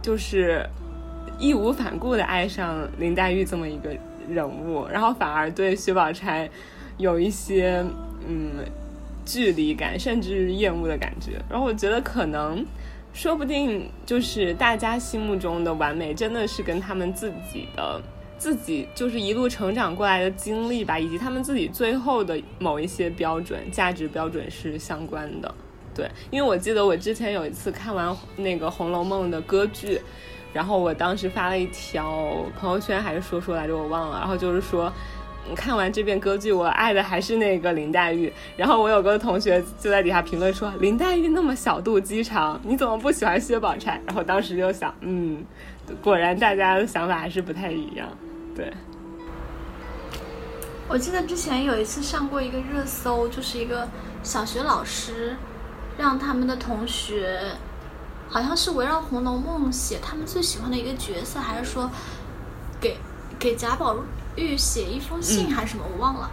[0.00, 0.64] 就是
[1.38, 3.96] 义无反顾的爱上林黛玉这么一个
[4.28, 6.48] 人物，然后反而对薛宝钗
[6.98, 7.84] 有一些
[8.26, 8.50] 嗯。
[9.24, 11.40] 距离感，甚至厌恶的感觉。
[11.48, 12.66] 然后我觉得可能，
[13.14, 18.02] 说不定就是大家心目中的完美，真的是跟他们自己的
[18.36, 25.54] 自己就是一路成长过来的经历吧，以及他们自己最后的某一些标准、价值标准是相关的。
[25.94, 30.00] 对，因为我记得我之前有一次看完那个《红楼梦》的歌剧。
[30.52, 34.18] 然后我当时发了一条朋友圈还是说说来着，我忘了。
[34.18, 34.92] 然后就是说，
[35.56, 38.30] 看完这遍歌剧，我爱的还是那个林黛玉。
[38.54, 43.98] 然后我有个同学就在底下评论说，林黛玉那么小肚鸡肠，你怎么不喜欢薛宝钗？
[44.04, 45.42] 然后当时就想，嗯，
[46.02, 48.06] 果然大家的想法还是不太一样。
[48.54, 48.70] 对，
[50.86, 53.88] 我记得之前有一次上过一个热搜，就是一个
[54.22, 55.34] 小学老师
[55.98, 57.40] 让他们的同学，
[58.28, 61.90] 好像是围绕《红楼梦》写他们最喜欢的一个角色，还是说
[62.80, 62.96] 给
[63.38, 63.96] 给贾宝
[64.36, 66.30] 玉写一封信嗯还是什么，我忘了。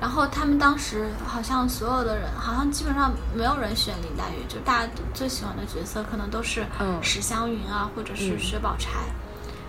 [0.00, 8.88] 然后他们当时好像所有的人，好像基本上没有人选林黛玉，就大家最喜欢的角色可能都是嗯史湘云啊，或者是嗯薛宝钗。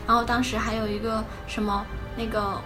[0.08, 1.86] 然后当时还有一个什么
[2.18, 2.62] 那个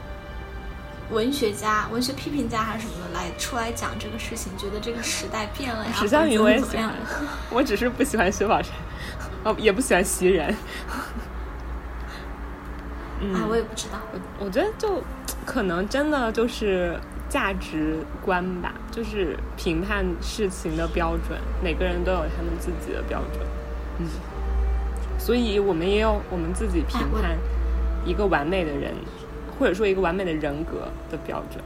[1.12, 6.94] 文学家、文学批评家还是什么的来出来讲这个事情，觉得这个时代变了呀，史湘云我也喜欢，
[7.52, 8.70] 我只是不喜欢薛宝钗，
[9.46, 10.56] 哦，也不喜欢袭人。
[13.22, 14.00] 嗯，啊，我也不知道。
[14.12, 15.02] 我我觉得就
[15.46, 17.00] 可能真的就是
[17.30, 23.46] 价值观吧，就是评判事情的标准，每个人都有他们自己的标准。
[24.00, 24.08] 嗯，
[25.18, 27.38] 所以我们也有我们自己评判
[28.06, 28.94] 一个完美的人，
[29.60, 31.64] 或者说一个完美的人格的标准。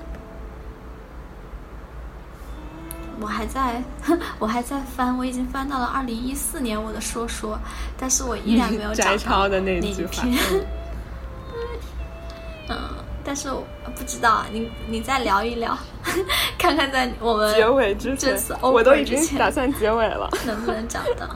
[3.22, 3.84] 我还在，
[4.40, 7.60] 我还在翻，我已经翻到了二零一四年我的说说，
[7.98, 10.12] 但是我依然没有 找摘到抄的那那句话。
[10.26, 10.66] 一 篇。
[13.22, 13.64] 但是我
[13.96, 15.78] 不知道，你你再聊一聊，
[16.58, 20.28] 看看在我们结尾之前这次，我都已经打算结尾了。
[20.48, 21.30] 能不能找到。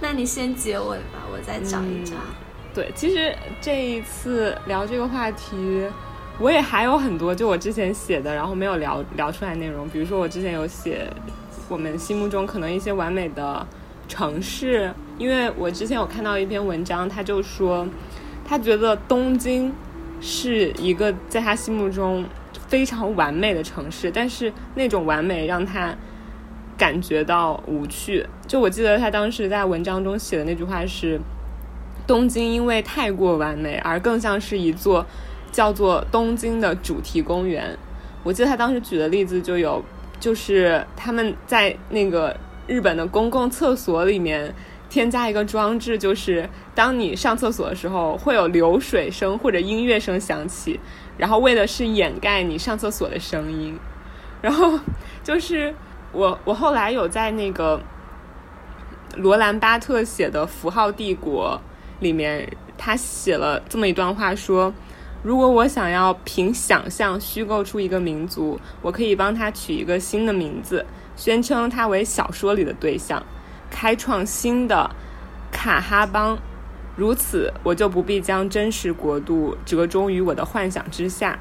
[0.00, 2.14] 那你先结尾吧，我再找一找。
[2.74, 5.86] 对，其实这一次聊这个话题，
[6.38, 9.86] 我也还有很多，就我之前写的，然后没有聊聊出来内容。
[9.90, 11.06] 比如说，我之前有写
[11.68, 13.66] 我们心目中可能一些完美的
[14.08, 17.86] 城市，因为我之前有看到一篇文章，他就说
[18.42, 19.70] 他觉得东京
[20.22, 22.24] 是一个在他心目中
[22.68, 25.94] 非常完美的城市，但是那种完美让他
[26.78, 28.26] 感觉到无趣。
[28.46, 31.20] 就我记得他当时在文章中写的那句话是。
[32.06, 35.04] 东京因为太过完美，而更像是一座
[35.50, 37.76] 叫做东京的主题公园。
[38.22, 39.82] 我记得他当时举的例子就有，
[40.20, 44.54] 就是他们在那个日本的公共厕所里面
[44.88, 50.78] 添加一个装置，就是当你上厕所的时候，会有流水声或者音乐声响起，
[51.18, 53.76] 然后为的是掩盖你上厕所的声音。
[54.40, 54.78] 然后
[55.22, 55.74] 就是
[56.12, 57.80] 我我后来有在那个
[59.16, 61.60] 罗兰巴特写的《符号帝国》
[62.02, 62.46] 里面，
[62.76, 64.74] 他写了这么一段话说。
[65.22, 70.84] 如果我想要凭想象虚构出一个民族，我可以帮他取一个新的名字，
[71.14, 73.24] 宣称他为小说里的对象，
[73.70, 74.90] 开创新的
[75.52, 76.36] 卡哈邦。
[76.96, 81.38] 如此，我就不必将真实国度折中于我的幻想之下。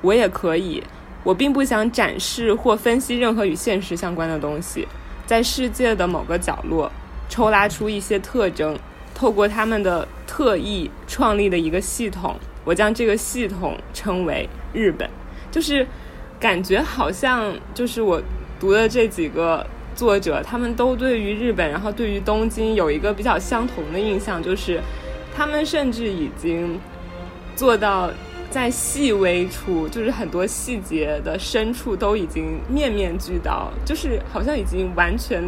[0.00, 0.80] 我也可以，
[1.24, 4.86] 我并不想展示或分析任何与现实相关的东西，
[5.26, 6.88] 在世界的某个角落
[7.28, 8.78] 抽拉出一些特征，
[9.24, 12.36] 透过他们的特意创立的一个系统。
[12.62, 15.08] 我将这个系统称为日本，
[15.50, 15.86] 就是
[16.38, 18.20] 感觉好像就是我
[18.60, 24.78] 读的这几个作者，他们都对于日本，然后对于东京有一个比较相同的印象，就是
[25.34, 26.78] 他们甚至已经
[27.56, 28.10] 做到
[28.50, 35.42] 在细微处，就是很多细节的深处都已经面面俱到，就是好像已经完全。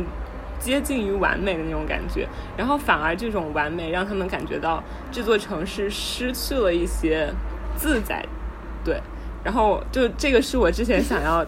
[0.58, 7.32] 接近于完美的那种感觉，然后反而这种完美让他们感觉到这座城市失去了一些
[7.76, 8.24] 自在，
[8.84, 9.00] 对，
[9.44, 11.44] 然后就这个是我之前想要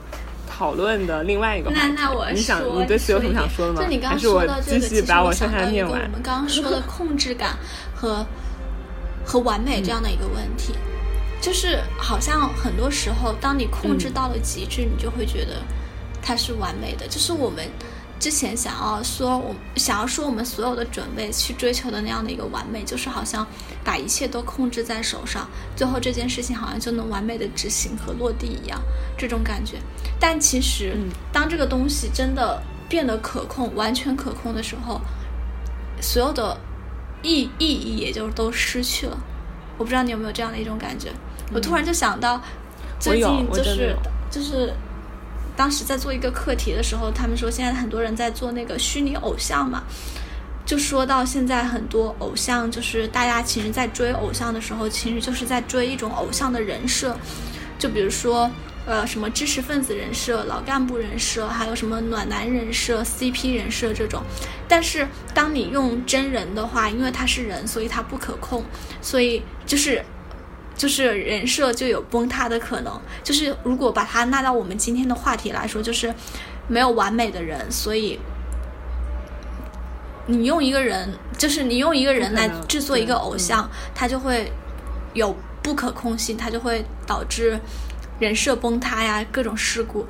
[0.49, 1.81] 讨论的另外一个话题。
[1.81, 3.83] 那那我你想你对此有什么想说的吗？
[3.83, 5.93] 就你刚说的这个，继续把我想到一下的念我？
[5.95, 7.57] 们刚刚 说的控制感
[7.95, 8.25] 和
[9.25, 10.75] 和完美这样的一个问题，
[11.41, 15.57] 就是好像很多时候，当你控制嗯到了极致，你就会觉得
[16.23, 17.07] 它是完美的。
[17.07, 17.65] 就是我们
[18.19, 23.47] 之前想要说，我想要说我们所有的准备去追求的那样的一个完美，就是好像
[23.85, 28.81] 把一切都控制在手上，最后这件事情好像就能完美的执行和落地一样，
[29.17, 29.77] 这种感觉。
[30.19, 35.01] 但其实，嗯当这个东西真的变得可控、完全可控的时候，
[36.01, 36.59] 所有的
[37.23, 39.17] 意意义也就都失去了。
[39.77, 41.13] 我不知道你有没有这样的一种感觉。
[41.55, 42.43] 我突然就想到，
[42.99, 43.97] 最近就是
[44.29, 44.75] 就是
[45.59, 49.83] 当时在做一个课题的时候，他们说现在很多人在做那个虚拟偶像嘛，
[50.65, 57.17] 就说到现在很多偶像，就是大家其实在追偶像的时候，其实就是在追一种偶像的人设，
[57.77, 58.49] 就比如说。
[58.91, 64.23] 呃什么知识分子人设、老干部人设，还有什么暖男人设、CP 人设这种。
[64.67, 68.65] 但是当你用真人的话，因为他是人，所以他不可控，
[69.03, 70.03] 所以就是。
[70.79, 76.15] 就是人设就有崩塌的可能，就是如果把它纳到我们今天的话题来说，就是
[76.69, 78.19] 没有完美的人，所以
[80.27, 84.53] 你用一个人，就是你用一个人来制作一个偶像，他就会
[85.15, 87.59] 有不可控性，他就会导致
[88.21, 90.07] 人设崩塌呀，各种事故。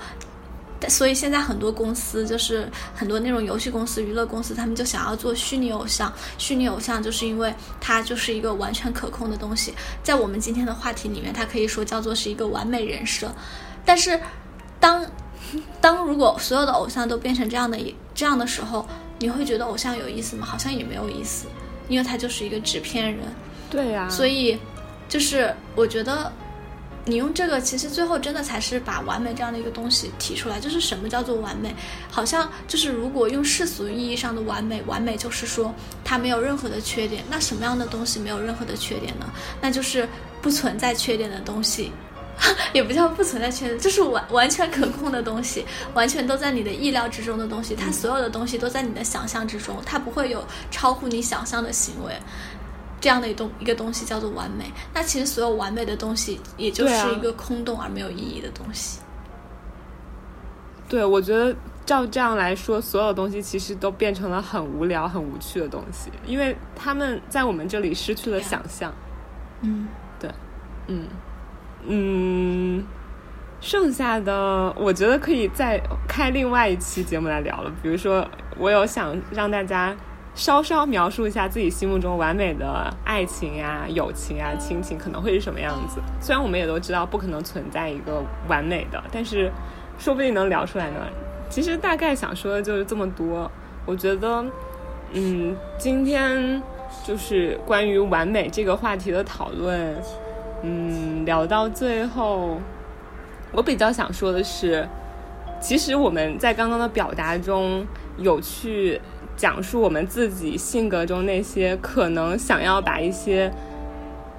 [0.80, 6.12] 但所以现在很多公司，就是很多那种游戏公司、娱乐公司，他们就想要做虚拟偶像。
[6.38, 13.30] 虚拟偶像就是因为它就是一个完全可控的东西，在我们今天的话题里面，它可以说叫做是一个完美人设。
[13.84, 14.20] 但是
[14.78, 15.04] 当
[15.80, 17.78] 当如果所有的偶像都变成这样的
[18.14, 18.86] 这样的时候，
[19.18, 20.46] 你会觉得偶像有意思吗？
[20.46, 21.46] 好像也没有意思，
[21.88, 23.24] 因为他就是一个纸片人。
[23.70, 24.58] 对呀、所以，
[25.08, 26.32] 就是我觉得
[27.08, 30.60] 你用这个，其实最后真的才是把完美这样的一个东西提出来。
[30.60, 31.74] 就是什么叫做完美？
[32.10, 35.74] 好像就是如果用世俗意义上的完美，完美就是说
[36.04, 37.24] 它没有任何的缺点。
[37.30, 39.26] 那什么样的东西没有任何的缺点呢？
[39.60, 40.08] 那就是
[40.42, 41.90] 不存在缺点的东西。
[42.72, 52.12] 也不叫不存在缺点，就是完完全可控的东西，完全都在你的意料之中的东西，它所有的东西都在你的想象之中，它不会有超乎你想象的行为。
[53.00, 54.72] 这样的一东一个东西叫做完美。
[54.94, 59.00] 那其实所有完美的东西，也就是一个空洞而没有意义的东西。
[60.88, 61.54] 对，我觉得
[61.84, 68.92] 照这样来说，所有东西其实都变成了很无聊、很无趣的东西，因为他们在我们这里失去了想象。
[69.60, 69.86] 嗯，
[70.18, 70.30] 对
[70.86, 71.06] 嗯
[71.84, 72.84] 嗯，
[73.60, 77.70] 剩下的我觉得可以再开另外一期节目来聊了。
[77.82, 78.26] 比如说，
[78.56, 79.94] 我有想让大家
[80.38, 86.00] 稍稍描述一下自己心目中完美的爱情呀、友情啊、亲情可能会是什么样子。
[86.20, 89.50] 虽然我们也都知道不可能存在一个完美的，但是
[89.98, 91.00] 说不定能聊出来呢。
[91.50, 93.50] 其实大概想说的就是这么多。
[93.84, 94.44] 我觉得，
[95.10, 96.62] 嗯，今天
[97.04, 99.96] 就是关于完美这个话题的讨论，
[100.62, 102.60] 嗯，聊到最后，
[103.50, 104.88] 我比较想说的是，
[105.60, 107.84] 其实我们在刚刚的表达中
[108.18, 109.00] 有去
[109.38, 113.50] 讲述我们自己性格中那些可能想要把一些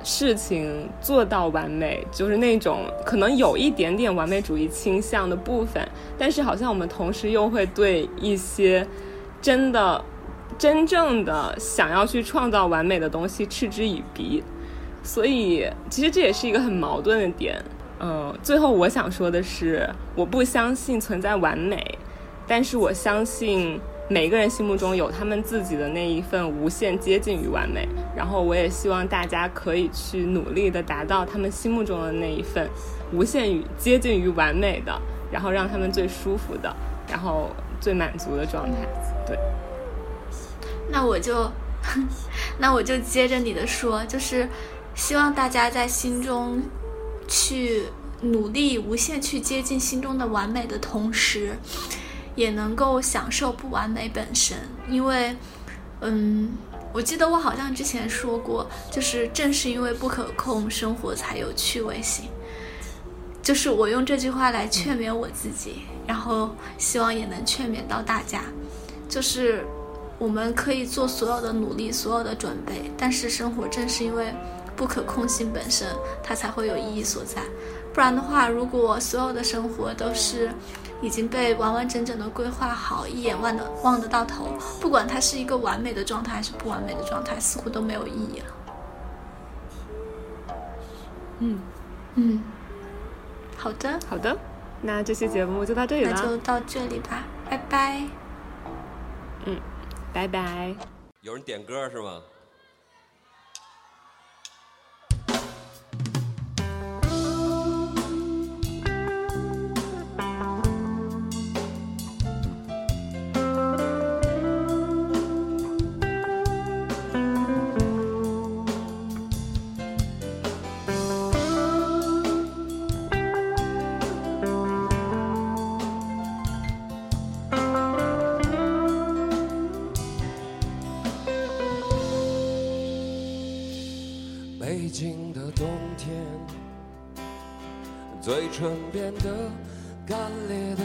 [0.03, 5.81] 事情做到完美，就是那种可能有一点点完美主义倾向的部分，
[6.17, 8.85] 但是好像我们同时又会对一些
[9.41, 10.03] 真的、
[10.57, 14.43] 真正的想要去创造完美的东西嗤之以鼻。
[15.01, 17.57] 所以，其实这也是一个很矛盾的点。
[18.01, 21.97] 嗯、最后我想说的是，我不相信存在完美，
[22.45, 23.79] 但是我相信
[24.11, 27.87] 每个人心目中有他们自己的那一份无限接近于完美。
[28.17, 32.67] 然后，我也希望大家可以去努力的达到他们心目中的那一份
[33.13, 34.99] 无限于接近于完美的，
[35.31, 36.75] 然后让他们最舒服的，
[37.07, 38.77] 然后最满足的状态。
[39.27, 39.37] 对，
[40.91, 41.51] 那我就，
[42.57, 44.49] 那我就接着你的说，就是
[44.95, 46.61] 希望大家在心中
[47.27, 47.83] 去
[48.21, 51.55] 努力，无限去接近心中的完美的同时，
[52.35, 54.57] 也能够享受不完美本身。
[54.89, 55.35] 因为，
[56.01, 56.51] 嗯，
[56.93, 62.25] 我记得我好像之前说过，就是正是因为不可控，生活才有趣味性。
[63.41, 68.41] 就是我用这句话来劝勉我自己，然后希望也能劝勉到大家，
[69.07, 69.65] 就是
[70.19, 74.33] 我们可以做所有的努力，所有的准备，但是生活正是因为
[74.75, 75.87] 不可控性本身，
[76.21, 77.41] 它才会有意义所在。
[77.91, 80.51] 不然的话，如果所有的生活都是
[81.01, 84.47] 已经被完完整整的规划好，一眼望得望得到头，
[84.81, 88.45] 不管它是一个完美的状态还是不完美的状态，似乎都没有意义了。
[91.39, 91.59] 嗯，
[92.15, 92.43] 嗯，
[93.57, 94.37] 好的，好的，
[94.81, 98.01] 那这期节目就到这里了，那就到这里吧，拜拜。
[99.45, 99.57] 嗯
[100.11, 100.75] 拜拜。
[101.21, 102.21] 有人点歌是吗？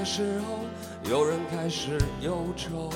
[0.04, 2.90] 时候，有人开始忧愁，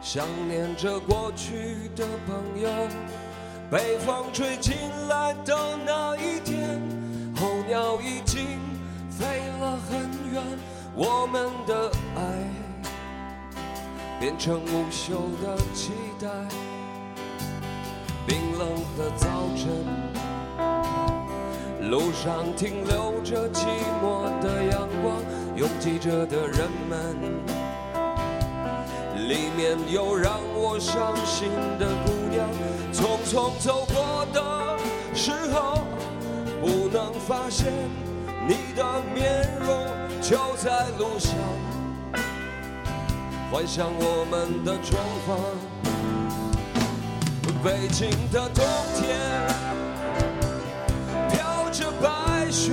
[0.00, 2.70] 想念着过去的朋友。
[3.70, 4.74] 北风吹进
[5.08, 6.80] 来的那一天，
[7.36, 8.58] 候鸟已经
[9.10, 9.26] 飞
[9.60, 10.00] 了很
[10.32, 10.42] 远，
[10.94, 12.20] 我们的爱
[14.18, 16.28] 变成无休的期待。
[18.26, 18.68] 冰冷
[18.98, 19.68] 的早晨，
[21.90, 23.66] 路上停留着寂
[24.02, 25.16] 寞的阳光，
[25.60, 27.14] 拥挤着的人们，
[29.28, 32.48] 里面有让我伤心的姑娘。
[32.94, 34.78] 匆匆走过的
[35.14, 35.84] 时候，
[36.62, 37.70] 不能发现
[38.48, 39.86] 你的面容，
[40.22, 41.34] 就在路上，
[43.52, 45.36] 幻想我们的重逢。
[47.62, 48.64] 北京的冬
[48.96, 49.46] 天
[51.28, 52.72] 飘着白雪，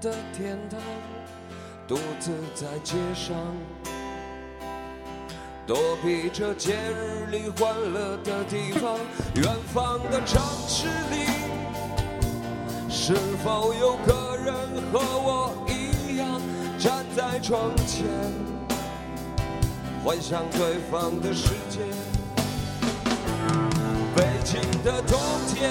[0.00, 0.80] 的天堂。
[1.86, 3.36] 独自在街上，
[5.66, 8.98] 躲避着节日里欢乐的地方。
[9.34, 9.44] 远
[9.74, 11.26] 方的城市里，
[12.88, 13.14] 是
[13.44, 14.54] 否有个人
[14.92, 16.40] 和我一样
[16.78, 18.06] 站在窗前，
[20.04, 21.80] 幻想对方的世界？
[24.14, 25.18] 北京的冬
[25.48, 25.70] 天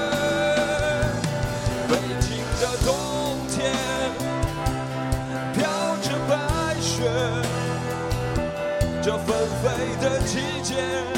[10.81, 11.10] 季